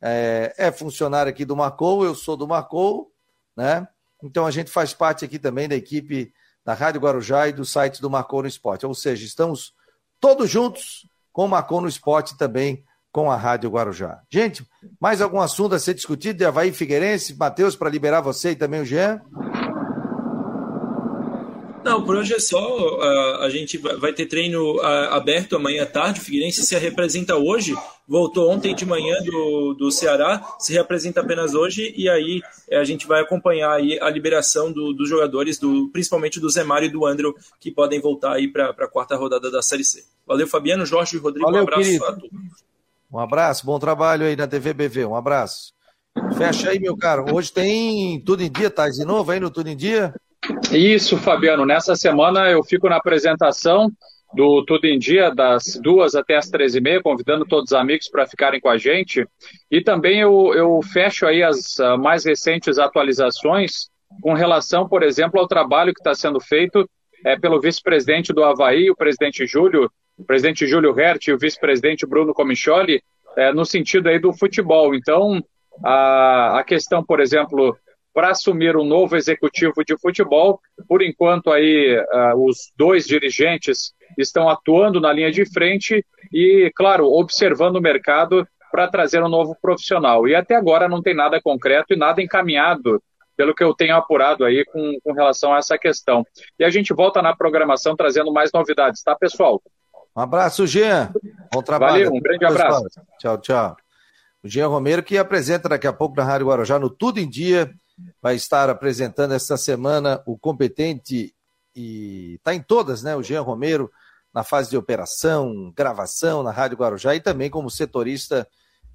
[0.00, 3.10] é, é funcionário aqui do Marcou, eu sou do Marcou,
[3.56, 3.88] né?
[4.22, 6.32] Então a gente faz parte aqui também da equipe
[6.64, 8.84] da Rádio Guarujá e do site do Marcou no Esporte.
[8.84, 9.74] Ou seja, estamos
[10.20, 12.84] todos juntos com o Marcou no Esporte também
[13.16, 14.20] com a Rádio Guarujá.
[14.30, 14.62] Gente,
[15.00, 17.34] mais algum assunto a ser discutido de Havaí Figueirense?
[17.34, 19.22] Matheus, para liberar você e também o Jean?
[21.82, 22.60] Não, por hoje é só.
[22.60, 26.20] Uh, a gente vai ter treino uh, aberto amanhã à tarde.
[26.20, 27.74] O Figueirense se representa hoje.
[28.06, 31.94] Voltou ontem de manhã do, do Ceará, se representa apenas hoje.
[31.96, 36.38] E aí eh, a gente vai acompanhar aí a liberação do, dos jogadores, do, principalmente
[36.38, 39.62] do Zé Mário e do Andro, que podem voltar aí para a quarta rodada da
[39.62, 40.04] Série C.
[40.26, 41.46] Valeu, Fabiano, Jorge e Rodrigo.
[41.46, 42.04] Valeu, um abraço querido.
[42.04, 42.65] a todos.
[43.12, 45.04] Um abraço, bom trabalho aí na TV BV.
[45.04, 45.72] Um abraço.
[46.36, 47.26] Fecha aí, meu caro.
[47.32, 50.12] Hoje tem Tudo em Dia, tá de novo aí no Tudo em Dia?
[50.72, 51.64] Isso, Fabiano.
[51.64, 53.90] Nessa semana eu fico na apresentação
[54.34, 58.08] do Tudo em Dia, das duas até as três e meia, convidando todos os amigos
[58.08, 59.26] para ficarem com a gente.
[59.70, 63.88] E também eu, eu fecho aí as uh, mais recentes atualizações
[64.20, 66.88] com relação, por exemplo, ao trabalho que está sendo feito
[67.24, 72.06] é, pelo vice-presidente do Havaí, o presidente Júlio, o presidente Júlio Hert e o vice-presidente
[72.06, 73.02] Bruno Comicholi,
[73.36, 74.94] é, no sentido aí do futebol.
[74.94, 75.42] Então,
[75.84, 77.76] a, a questão, por exemplo,
[78.14, 80.58] para assumir um novo executivo de futebol,
[80.88, 82.02] por enquanto aí
[82.34, 86.02] os dois dirigentes estão atuando na linha de frente
[86.32, 90.26] e, claro, observando o mercado para trazer um novo profissional.
[90.26, 93.02] E até agora não tem nada concreto e nada encaminhado,
[93.36, 96.24] pelo que eu tenho apurado aí com, com relação a essa questão.
[96.58, 99.60] E a gente volta na programação trazendo mais novidades, tá, pessoal?
[100.16, 101.12] Um abraço, Jean.
[101.52, 102.06] Bom trabalho.
[102.06, 102.86] Valeu, um grande abraço.
[103.18, 103.76] Tchau, tchau.
[104.42, 107.70] O Jean Romero, que apresenta daqui a pouco na Rádio Guarujá, no Tudo em Dia,
[108.22, 111.34] vai estar apresentando esta semana o competente
[111.74, 113.14] e está em todas, né?
[113.14, 113.90] O Jean Romero,
[114.32, 118.48] na fase de operação, gravação na Rádio Guarujá e também como setorista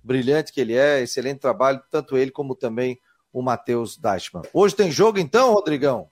[0.03, 2.99] brilhante que ele é, excelente trabalho, tanto ele como também
[3.32, 4.41] o Matheus Dashman.
[4.51, 6.09] Hoje tem jogo então, Rodrigão?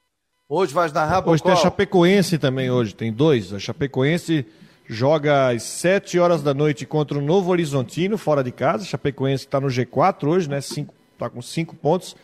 [0.47, 3.53] Hoje vai narrar Hoje tem a Chapecoense também hoje, tem dois.
[3.53, 4.45] A Chapecoense
[4.89, 8.83] joga às 7 horas da noite contra o Novo Horizontino, fora de casa.
[8.83, 10.57] Chapecoense está no G4 hoje, né?
[10.57, 12.15] Está com 5 pontos.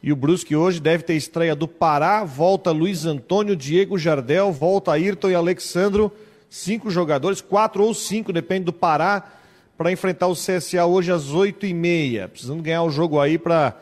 [0.00, 4.92] E o Brusque hoje deve ter estreia do Pará, volta Luiz Antônio, Diego Jardel, volta
[4.92, 6.12] Ayrton e Alexandro.
[6.48, 9.24] cinco jogadores, quatro ou cinco, depende do Pará,
[9.76, 12.28] para enfrentar o CSA hoje às oito e meia.
[12.28, 13.74] Precisando ganhar o jogo aí para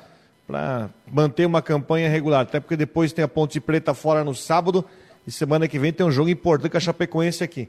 [1.13, 2.43] manter uma campanha regular.
[2.43, 4.85] Até porque depois tem a Ponte Preta fora no sábado
[5.27, 7.69] e semana que vem tem um jogo importante com a Chapecoense aqui.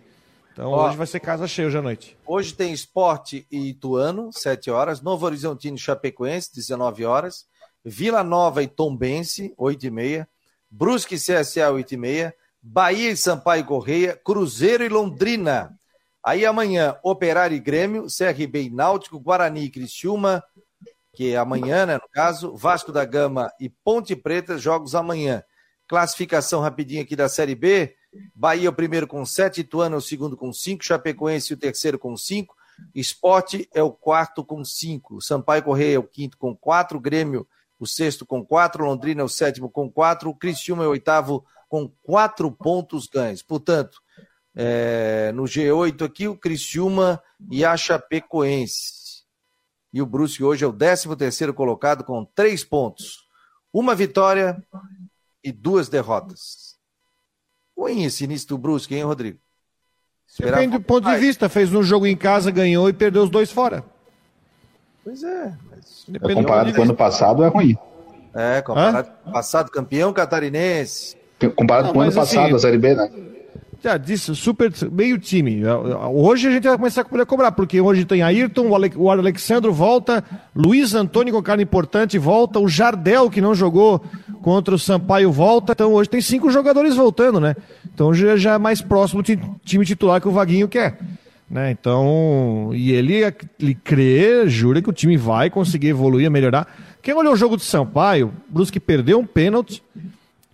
[0.53, 2.17] Então Ó, hoje vai ser casa cheia hoje à noite.
[2.25, 5.01] Hoje tem Esporte e Ituano, 7 horas.
[5.01, 7.47] Novo Horizontino e Chapecoense, 19 horas.
[7.83, 10.29] Vila Nova e Tombense, 8 e meia.
[10.69, 12.35] Brusque e CSA, 8 e meia.
[12.61, 15.77] Bahia e Sampaio Correia, Cruzeiro e Londrina.
[16.23, 20.41] Aí amanhã, Operário e Grêmio, CRB e Náutico, Guarani e Criciúma,
[21.13, 25.43] que é amanhã, né, no caso, Vasco da Gama e Ponte Preta, jogos amanhã.
[25.87, 27.93] Classificação rapidinho aqui da Série B.
[28.35, 32.15] Bahia o primeiro com sete, Ituano é o segundo com cinco, Chapecoense o terceiro com
[32.15, 32.55] cinco,
[32.93, 37.47] Esporte é o quarto com cinco, Sampaio Correia é o quinto com quatro, Grêmio
[37.83, 41.91] o sexto com quatro, Londrina é o sétimo com quatro, Criciúma é o oitavo com
[42.01, 43.43] quatro pontos ganhos.
[43.43, 44.01] Portanto,
[44.55, 49.23] é, no G8 aqui, o Criciúma e a Chapecoense.
[49.91, 53.27] E o Brusque hoje é o 13 terceiro colocado com três pontos.
[53.71, 54.63] Uma vitória
[55.43, 56.72] e duas derrotas.
[57.77, 59.39] Ruim esse início do Brusque, hein, Rodrigo?
[60.27, 61.49] Esperava Depende do ponto de vista.
[61.49, 63.83] Fez um jogo em casa, ganhou e perdeu os dois fora.
[65.03, 65.53] Pois é.
[65.69, 66.05] Mas...
[66.13, 67.77] É comparado com o ano passado, é ruim.
[68.33, 71.15] É, comparado com o passado, campeão catarinense.
[71.55, 73.09] Comparado com o ano passado, assim, a Série B, né?
[73.83, 75.61] Já disse, super, meio time.
[76.13, 79.73] Hoje a gente vai começar a cobrar, porque hoje tem Ayrton, o, Ale, o Alexandro
[79.73, 80.23] volta,
[80.55, 84.01] Luiz Antônio com cara importante volta, o Jardel, que não jogou
[84.41, 85.73] contra o Sampaio, volta.
[85.73, 87.57] Então hoje tem cinco jogadores voltando, né?
[87.93, 90.97] Então já, já é mais próximo do time titular que o Vaguinho quer.
[91.49, 91.71] Né?
[91.71, 93.21] Então, e ele,
[93.59, 96.73] ele crê, jura que o time vai conseguir evoluir, melhorar.
[97.01, 99.83] Quem olhou o jogo do Sampaio, Brusque perdeu um pênalti,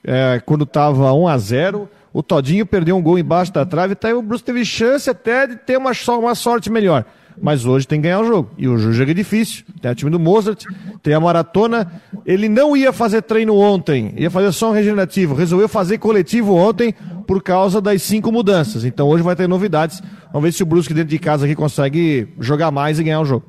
[0.04, 4.14] é, quando estava 1 a 0 o Todinho perdeu um gol embaixo da trave, tá,
[4.16, 7.06] o Bruce teve chance até de ter uma, uma sorte melhor.
[7.42, 8.50] Mas hoje tem que ganhar o jogo.
[8.58, 9.64] E o jogo é difícil.
[9.82, 10.66] Tem o time do Mozart,
[11.02, 11.90] tem a maratona.
[12.26, 15.36] Ele não ia fazer treino ontem, ia fazer só um regenerativo.
[15.36, 16.94] Resolveu fazer coletivo ontem
[17.26, 18.84] por causa das cinco mudanças.
[18.84, 20.02] Então hoje vai ter novidades.
[20.34, 23.26] Vamos ver se o Brusque dentro de casa aqui consegue jogar mais e ganhar o
[23.26, 23.46] jogo.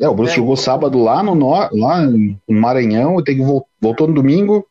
[0.00, 0.36] É, o Brusque é.
[0.38, 1.34] jogou sábado lá no,
[1.72, 4.66] lá no Maranhão, tem que voltou no domingo,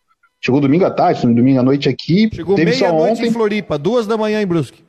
[0.45, 2.29] Chegou domingo à tarde, domingo à noite aqui.
[2.33, 4.83] Chegou teve só ontem em Floripa, duas da manhã em Brusque.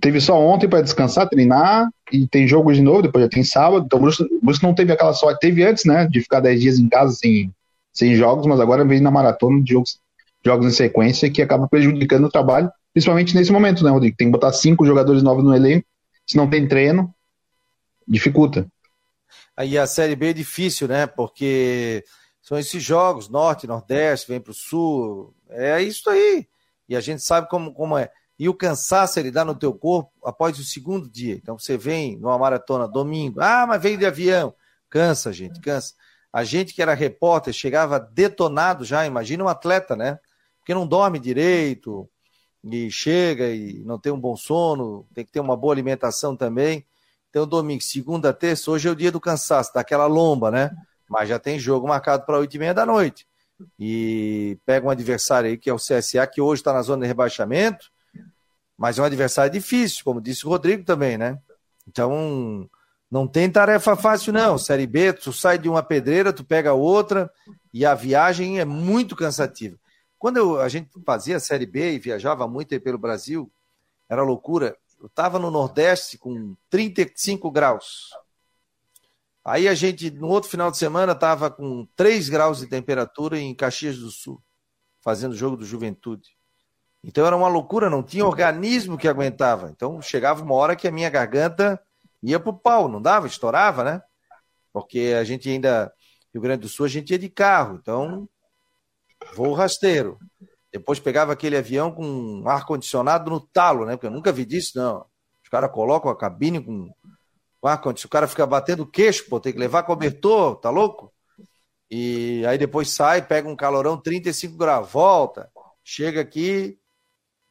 [0.00, 3.84] Teve só ontem para descansar, treinar, e tem jogo de novo, depois já tem sábado.
[3.86, 5.38] Então o Brusque, Brusque não teve aquela sorte.
[5.38, 7.54] Teve antes, né, de ficar dez dias em casa sem,
[7.92, 10.00] sem jogos, mas agora vem na maratona de jogos,
[10.44, 14.16] jogos em sequência que acaba prejudicando o trabalho, principalmente nesse momento, né, Rodrigo?
[14.16, 15.86] Tem que botar cinco jogadores novos no elenco,
[16.26, 17.14] se não tem treino,
[18.06, 18.66] dificulta.
[19.56, 21.06] Aí a Série B é difícil, né?
[21.06, 22.02] Porque
[22.50, 25.32] são esses jogos, norte, nordeste, vem para o sul.
[25.50, 26.48] É isso aí.
[26.88, 28.10] E a gente sabe como, como é.
[28.36, 31.36] E o cansaço ele dá no teu corpo após o segundo dia.
[31.36, 33.40] Então você vem numa maratona domingo.
[33.40, 34.52] Ah, mas veio de avião.
[34.88, 35.94] Cansa, gente, cansa.
[36.32, 39.06] A gente que era repórter chegava detonado já.
[39.06, 40.18] Imagina um atleta, né?
[40.58, 42.10] Porque não dorme direito
[42.64, 46.84] e chega e não tem um bom sono, tem que ter uma boa alimentação também.
[47.28, 50.72] Então, domingo, segunda, terça, hoje é o dia do cansaço, daquela lomba, né?
[51.10, 53.26] Mas já tem jogo marcado para 8 e meia da noite.
[53.76, 57.08] E pega um adversário aí que é o CSA, que hoje está na zona de
[57.08, 57.90] rebaixamento,
[58.78, 61.36] mas é um adversário difícil, como disse o Rodrigo também, né?
[61.86, 62.70] Então,
[63.10, 64.56] não tem tarefa fácil, não.
[64.56, 67.28] Série B, tu sai de uma pedreira, tu pega outra,
[67.74, 69.76] e a viagem é muito cansativa.
[70.16, 73.50] Quando eu, a gente fazia a Série B e viajava muito aí pelo Brasil,
[74.08, 74.76] era loucura.
[75.00, 78.10] Eu estava no Nordeste com 35 graus.
[79.44, 83.54] Aí a gente, no outro final de semana, estava com 3 graus de temperatura em
[83.54, 84.42] Caxias do Sul,
[85.02, 86.28] fazendo jogo do Juventude.
[87.02, 89.70] Então era uma loucura, não tinha organismo que aguentava.
[89.70, 91.80] Então chegava uma hora que a minha garganta
[92.22, 94.02] ia pro pau, não dava, estourava, né?
[94.72, 95.92] Porque a gente ainda,
[96.32, 98.28] Rio Grande do Sul, a gente ia de carro, então
[99.34, 100.18] voo rasteiro.
[100.70, 103.96] Depois pegava aquele avião com ar-condicionado no talo, né?
[103.96, 105.06] Porque eu nunca vi disso, não.
[105.42, 106.92] Os caras colocam a cabine com
[107.96, 111.12] se o cara fica batendo queixo, pô, tem que levar cobertor, tá louco?
[111.90, 115.50] E aí depois sai, pega um calorão 35 graus, volta,
[115.82, 116.78] chega aqui,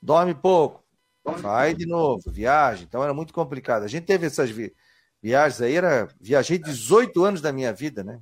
[0.02, 0.84] dorme pouco,
[1.24, 2.86] vai de novo, viagem.
[2.86, 3.84] Então era muito complicado.
[3.84, 4.74] A gente teve essas vi
[5.22, 8.20] viagens aí, era, viajei 18 anos da minha vida, né?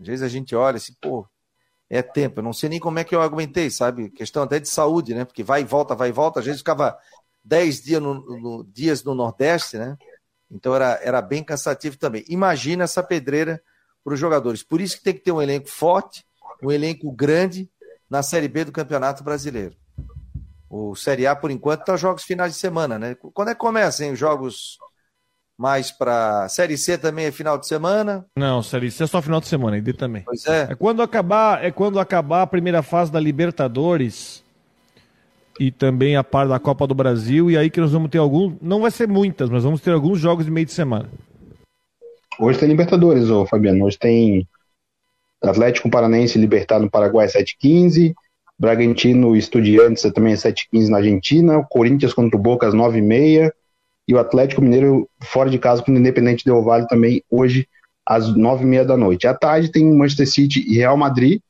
[0.00, 1.26] Às vezes a gente olha assim, pô,
[1.90, 2.40] é tempo.
[2.40, 4.10] Eu não sei nem como é que eu aguentei, sabe?
[4.10, 5.24] Questão até de saúde, né?
[5.24, 6.40] Porque vai e volta, vai e volta.
[6.40, 6.96] Às vezes ficava
[7.44, 9.96] 10 dias no, no, dias no Nordeste, né?
[10.52, 12.24] Então era, era bem cansativo também.
[12.28, 13.62] Imagina essa pedreira
[14.04, 14.62] para os jogadores.
[14.62, 16.24] Por isso que tem que ter um elenco forte,
[16.62, 17.70] um elenco grande
[18.08, 19.74] na Série B do Campeonato Brasileiro.
[20.68, 23.16] O Série A, por enquanto, tá jogos finais de semana, né?
[23.34, 24.12] Quando é que começa, hein?
[24.12, 24.78] Os jogos
[25.56, 28.26] mais para Série C também é final de semana?
[28.36, 30.22] Não, Série C é só final de semana, e D também.
[30.24, 30.68] Pois é.
[30.70, 34.41] É quando acabar, é quando acabar a primeira fase da Libertadores
[35.62, 38.54] e também a par da Copa do Brasil, e aí que nós vamos ter alguns,
[38.60, 41.08] não vai ser muitas, mas vamos ter alguns jogos de meio de semana.
[42.40, 43.84] Hoje tem Libertadores, ô Fabiano.
[43.84, 44.48] Hoje tem
[45.40, 48.12] Atlético Paranense Libertado no Paraguai 7h15,
[48.58, 53.52] Bragantino Estudiantes também 7h15 na Argentina, o Corinthians contra o Boca às 9h30
[54.08, 57.68] e o Atlético Mineiro fora de casa com o Independente Del Vale também hoje
[58.04, 59.28] às 9h30 da noite.
[59.28, 61.40] À tarde tem Manchester City e Real Madrid,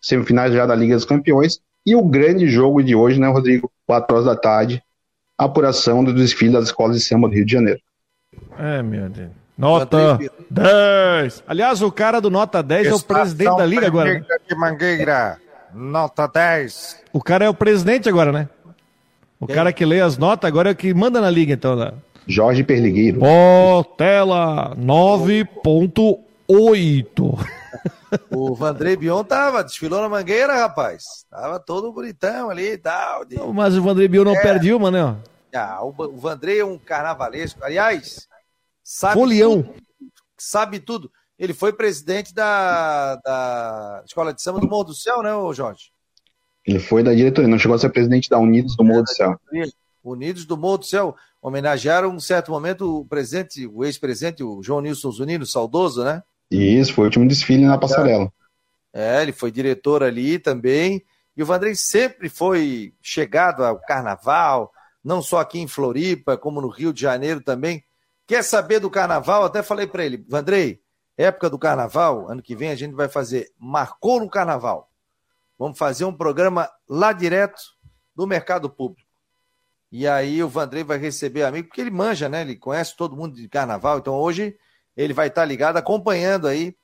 [0.00, 3.70] semifinais já da Liga dos Campeões, e o grande jogo de hoje, né, Rodrigo?
[3.86, 4.82] 4 horas da tarde,
[5.36, 7.80] apuração do desfile das escolas de samba do Rio de Janeiro.
[8.58, 9.30] É, meu Deus.
[9.56, 10.18] Nota
[10.50, 11.44] 10.
[11.46, 14.14] Aliás, o cara do Nota 10 é o presidente da Liga agora.
[14.14, 14.22] Né?
[14.48, 15.36] De Mangueira,
[15.74, 17.02] nota 10.
[17.12, 18.48] O cara é o presidente agora, né?
[19.40, 19.56] O Quem?
[19.56, 21.74] cara que lê as notas agora é o que manda na Liga, então.
[21.74, 21.90] Né?
[22.26, 23.18] Jorge Perligueiro.
[23.18, 27.46] Botela 9.8.
[28.30, 31.04] O Vandrei Bion tava, desfilou na Mangueira, rapaz.
[31.30, 33.24] Tava todo bonitão ali e tal.
[33.24, 34.40] de- Mas o Vandré Bill não É.
[34.42, 35.16] perde uma, né?
[35.54, 37.62] Ah, o, o Vandrei é um carnavalesco.
[37.64, 38.26] Aliás,
[38.82, 39.62] sabe Folião.
[39.62, 39.74] tudo,
[40.36, 41.10] sabe tudo.
[41.38, 45.90] Ele foi presidente da, da Escola de Samba do Morro do Céu, né, Jorge?
[46.66, 49.38] Ele foi da diretoria, não chegou a ser presidente da Unidos do Morro do Céu.
[50.04, 51.14] Unidos do Morro do Céu.
[51.40, 56.22] Homenagearam, um certo momento, o presidente, o ex-presidente, o João Nilson Zunino, saudoso, né?
[56.50, 58.32] E isso foi o último desfile na passarela.
[58.92, 61.04] É, ele foi diretor ali também.
[61.36, 64.72] E o Vandrei sempre foi chegado ao carnaval,
[65.04, 67.84] não só aqui em Floripa, como no Rio de Janeiro também.
[68.26, 69.44] Quer saber do carnaval?
[69.44, 70.80] Até falei para ele, Vandrei,
[71.16, 74.90] época do carnaval, ano que vem a gente vai fazer Marcou no Carnaval.
[75.58, 77.60] Vamos fazer um programa lá direto
[78.14, 79.08] do mercado público.
[79.90, 82.42] E aí o Vandrei vai receber amigo, porque ele manja, né?
[82.42, 83.98] Ele conhece todo mundo de carnaval.
[83.98, 84.56] Então hoje
[84.98, 86.74] ele vai estar ligado, acompanhando aí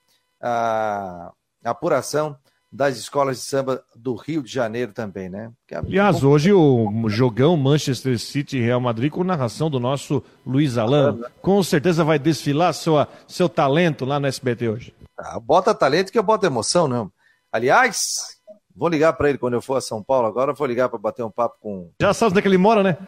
[0.40, 1.32] a,
[1.64, 2.36] a apuração
[2.70, 5.52] das escolas de samba do Rio de Janeiro também, né?
[5.60, 10.76] Porque a- Aliás, hoje o jogão Manchester City Real Madrid com narração do nosso Luiz
[10.76, 11.20] Alan.
[11.40, 14.94] Com certeza vai desfilar sua, seu talento lá no SBT hoje.
[15.16, 17.12] Ah, bota talento que eu boto emoção, não.
[17.52, 18.38] Aliás,
[18.74, 21.24] vou ligar para ele quando eu for a São Paulo agora, vou ligar para bater
[21.24, 21.90] um papo com.
[22.00, 22.98] Já sabe onde é que ele mora, né?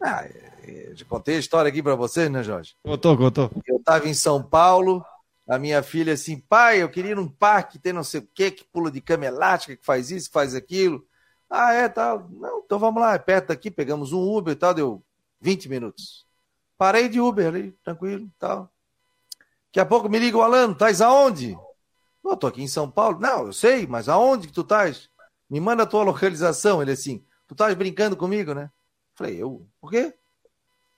[0.00, 0.45] Ah, é,
[1.08, 2.74] contei a história aqui para vocês, né, Jorge?
[2.82, 3.50] Contou, contou.
[3.66, 5.04] Eu estava em São Paulo,
[5.48, 8.50] a minha filha assim, pai, eu queria ir num parque, tem não sei o quê,
[8.50, 11.06] que pula de cama elástica, que faz isso, que faz aquilo.
[11.48, 12.28] Ah, é, tal.
[12.30, 15.02] Não, então vamos lá, é perto daqui, pegamos um Uber e tal, deu
[15.40, 16.26] 20 minutos.
[16.76, 18.70] Parei de Uber ali, tranquilo, tal.
[19.66, 21.56] Daqui a pouco me liga o Alano, estás aonde?
[22.24, 23.20] Eu tô aqui em São Paulo.
[23.20, 25.08] Não, eu sei, mas aonde que tu estás?
[25.48, 26.82] Me manda a tua localização.
[26.82, 28.70] Ele assim, tu estás brincando comigo, né?
[29.14, 30.12] Falei, eu, por quê?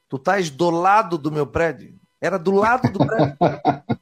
[0.08, 1.98] Tu estás do lado do meu prédio.
[2.20, 3.36] Era do lado do prédio.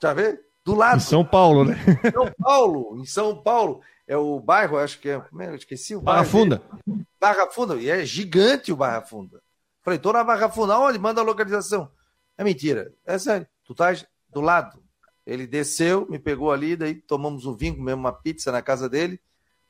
[0.00, 0.40] Já vê?
[0.64, 1.00] Do Em lado.
[1.00, 1.76] São Paulo, né?
[2.04, 3.80] Em São Paulo, em São Paulo.
[4.06, 5.20] É o bairro, acho que é.
[5.20, 5.48] como é?
[5.48, 6.30] Eu esqueci o Barra bairro.
[6.30, 6.62] Funda.
[6.86, 7.06] dele.
[7.20, 7.76] Barra Funda.
[7.76, 9.42] E é gigante o Barra Funda.
[9.82, 10.78] Falei, tô na Barra Funda.
[10.78, 10.98] Onde?
[10.98, 11.90] Manda a localização.
[12.36, 12.92] É mentira.
[13.04, 13.46] É sério.
[13.64, 14.82] Tu estás do lado.
[15.26, 19.20] Ele desceu, me pegou ali, daí tomamos um vinho, comemos uma pizza na casa dele.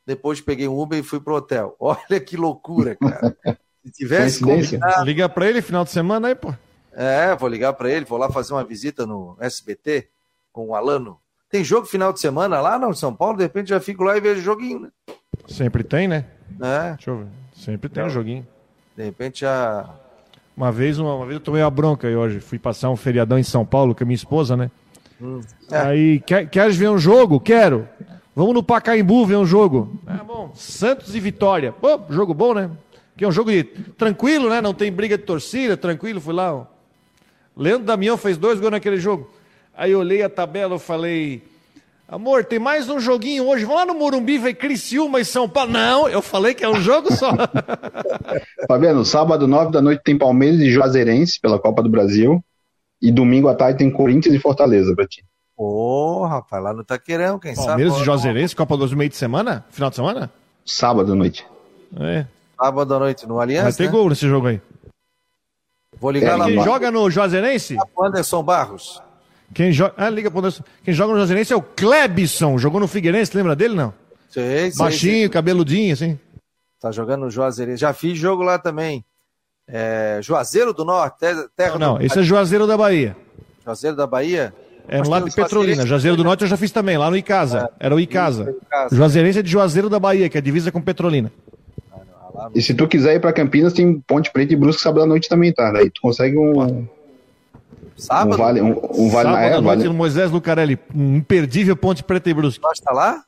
[0.06, 1.74] Depois peguei um Uber e fui pro hotel.
[1.80, 3.36] Olha que loucura, cara.
[3.88, 5.04] Se tivesse combinado.
[5.04, 6.54] Liga pra ele final de semana aí, pô.
[6.92, 10.08] É, vou ligar para ele, vou lá fazer uma visita no SBT
[10.52, 11.18] com o Alano.
[11.50, 14.16] Tem jogo final de semana lá não, em São Paulo, de repente já fico lá
[14.16, 14.88] e vejo joguinho, né?
[15.46, 16.24] Sempre tem, né?
[16.60, 17.26] É, Deixa eu ver.
[17.54, 18.46] Sempre tem um joguinho.
[18.96, 19.88] de repente já.
[20.56, 22.40] Uma vez, uma, uma vez eu tomei uma bronca aí hoje.
[22.40, 24.70] Fui passar um feriadão em São Paulo com a minha esposa, né?
[25.70, 25.78] É.
[25.78, 27.40] Aí, quer, queres ver um jogo?
[27.40, 27.88] Quero.
[28.34, 30.00] Vamos no Pacaembu ver um jogo.
[30.06, 30.50] Ah, bom.
[30.54, 31.72] Santos e Vitória.
[31.72, 32.70] Pô, jogo bom, né?
[33.18, 33.64] Que é um jogo de...
[33.64, 34.60] tranquilo, né?
[34.62, 36.20] Não tem briga de torcida, tranquilo.
[36.20, 36.66] Fui lá, ó.
[37.56, 39.28] Leandro Damião fez dois gols naquele jogo.
[39.76, 41.42] Aí eu olhei a tabela e falei...
[42.08, 43.66] Amor, tem mais um joguinho hoje.
[43.66, 45.72] Vamos lá no Morumbi ver Criciúma e São Paulo.
[45.72, 47.32] Não, eu falei que é um jogo só.
[48.66, 52.42] Fabiano, sábado, 9 da noite, tem Palmeiras e Juazeirense pela Copa do Brasil.
[53.02, 55.22] E domingo à tarde tem Corinthians e Fortaleza pra ti.
[55.54, 58.02] Ô, rapaz, lá no Taqueirão, quem Palmeiras sabe?
[58.02, 59.66] e Juazeirense, Copa do Brasil meio de semana?
[59.70, 60.30] Final de semana?
[60.64, 61.44] Sábado à noite.
[62.00, 62.24] É.
[62.60, 63.76] Sábado à noite no Vai Aliança.
[63.78, 63.90] ter né?
[63.92, 64.60] gol nesse jogo aí.
[66.00, 67.76] Vou ligar É, lá Quem Mas- joga no Juazeirense?
[68.00, 69.02] Anderson Barros.
[69.54, 69.94] Quem joga.
[69.96, 70.62] Ah, liga pro Anderson.
[70.84, 72.58] Quem joga no Juazeirense é o Klebson.
[72.58, 73.94] Jogou no Figueirense, lembra dele, não?
[74.28, 75.28] Sei, sei, Baixinho, sei.
[75.28, 76.18] cabeludinho, assim.
[76.80, 77.80] Tá jogando no Juazeirense.
[77.80, 79.04] Já fiz jogo lá também.
[79.66, 81.16] É, Juazeiro do Norte,
[81.56, 82.04] terra Não, do...
[82.04, 83.16] esse é Juazeiro da Bahia.
[83.64, 84.54] Juazeiro da Bahia.
[84.86, 85.84] É no lado tem de Petrolina.
[85.86, 87.70] Juazeiro do Norte eu já fiz também, lá no Icasa.
[87.78, 88.54] Era o Icasa.
[88.62, 88.96] Icasa.
[88.96, 91.30] Juazeirense é de Juazeiro da Bahia, que é a divisa com Petrolina.
[92.54, 95.28] E se tu quiser ir para Campinas, tem Ponte Preta e Brusque sábado à noite
[95.28, 95.70] também, tá?
[95.72, 96.86] Daí tu consegue um.
[97.96, 98.34] Sábado?
[98.34, 99.84] Um vale, um, um vale Sábado é, à noite vale.
[99.88, 100.78] no Moisés Lucarelli.
[100.94, 102.60] Um imperdível Ponte Preta e Brusque.
[102.60, 103.24] Pode estar lá?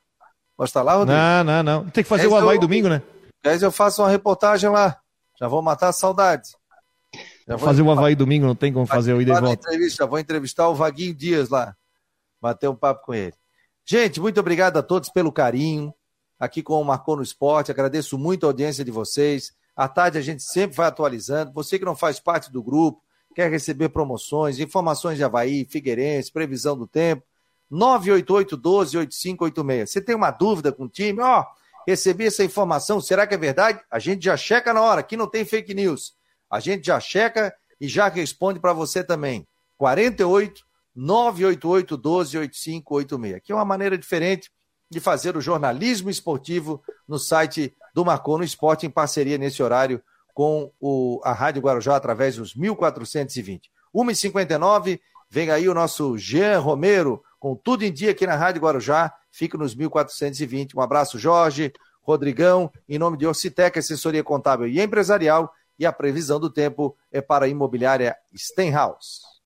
[0.56, 1.18] Pode estar lá, Rodrigo?
[1.18, 1.84] Não, não, não.
[1.90, 3.02] Tem que fazer Esse o Havaí eu- domingo, né?
[3.42, 4.98] Aliás, eu faço uma reportagem lá.
[5.40, 6.50] Já vou matar a saudade.
[7.48, 9.54] Já vou Fazer o Havaí domingo, não tem como fazer o ida e volta.
[9.54, 11.74] entrevista, vou entrevistar o Vaguinho Dias lá.
[12.40, 13.32] Bater um papo com ele.
[13.84, 15.92] Gente, muito obrigado a todos pelo carinho.
[16.40, 17.70] Aqui com o Marcou no Esporte.
[17.70, 19.52] Agradeço muito a audiência de vocês.
[19.76, 21.52] À tarde a gente sempre vai atualizando.
[21.52, 23.02] Você que não faz parte do grupo,
[23.34, 27.22] quer receber promoções, informações de Havaí, Figueirense, previsão do tempo.
[27.70, 29.86] 988-12-8586.
[29.86, 31.20] Você tem uma dúvida com o time?
[31.20, 31.44] Ó,
[31.86, 33.80] recebi essa informação, será que é verdade?
[33.90, 36.14] A gente já checa na hora, aqui não tem fake news.
[36.50, 39.46] A gente já checa e já responde para você também.
[39.76, 40.64] 48
[40.96, 43.36] 988 12 8586.
[43.36, 44.50] Aqui é uma maneira diferente
[44.90, 50.02] de fazer o jornalismo esportivo no site do Marcou no Esporte, em parceria nesse horário
[50.34, 53.70] com o, a Rádio Guarujá através dos 1420.
[53.94, 59.12] 1h59, vem aí o nosso Jean Romero com tudo em dia aqui na Rádio Guarujá.
[59.30, 60.76] Fica nos 1420.
[60.76, 61.72] Um abraço, Jorge,
[62.02, 65.52] Rodrigão, em nome de Orcitec, assessoria contábil e empresarial.
[65.78, 69.29] E a previsão do tempo é para a imobiliária Stenhouse.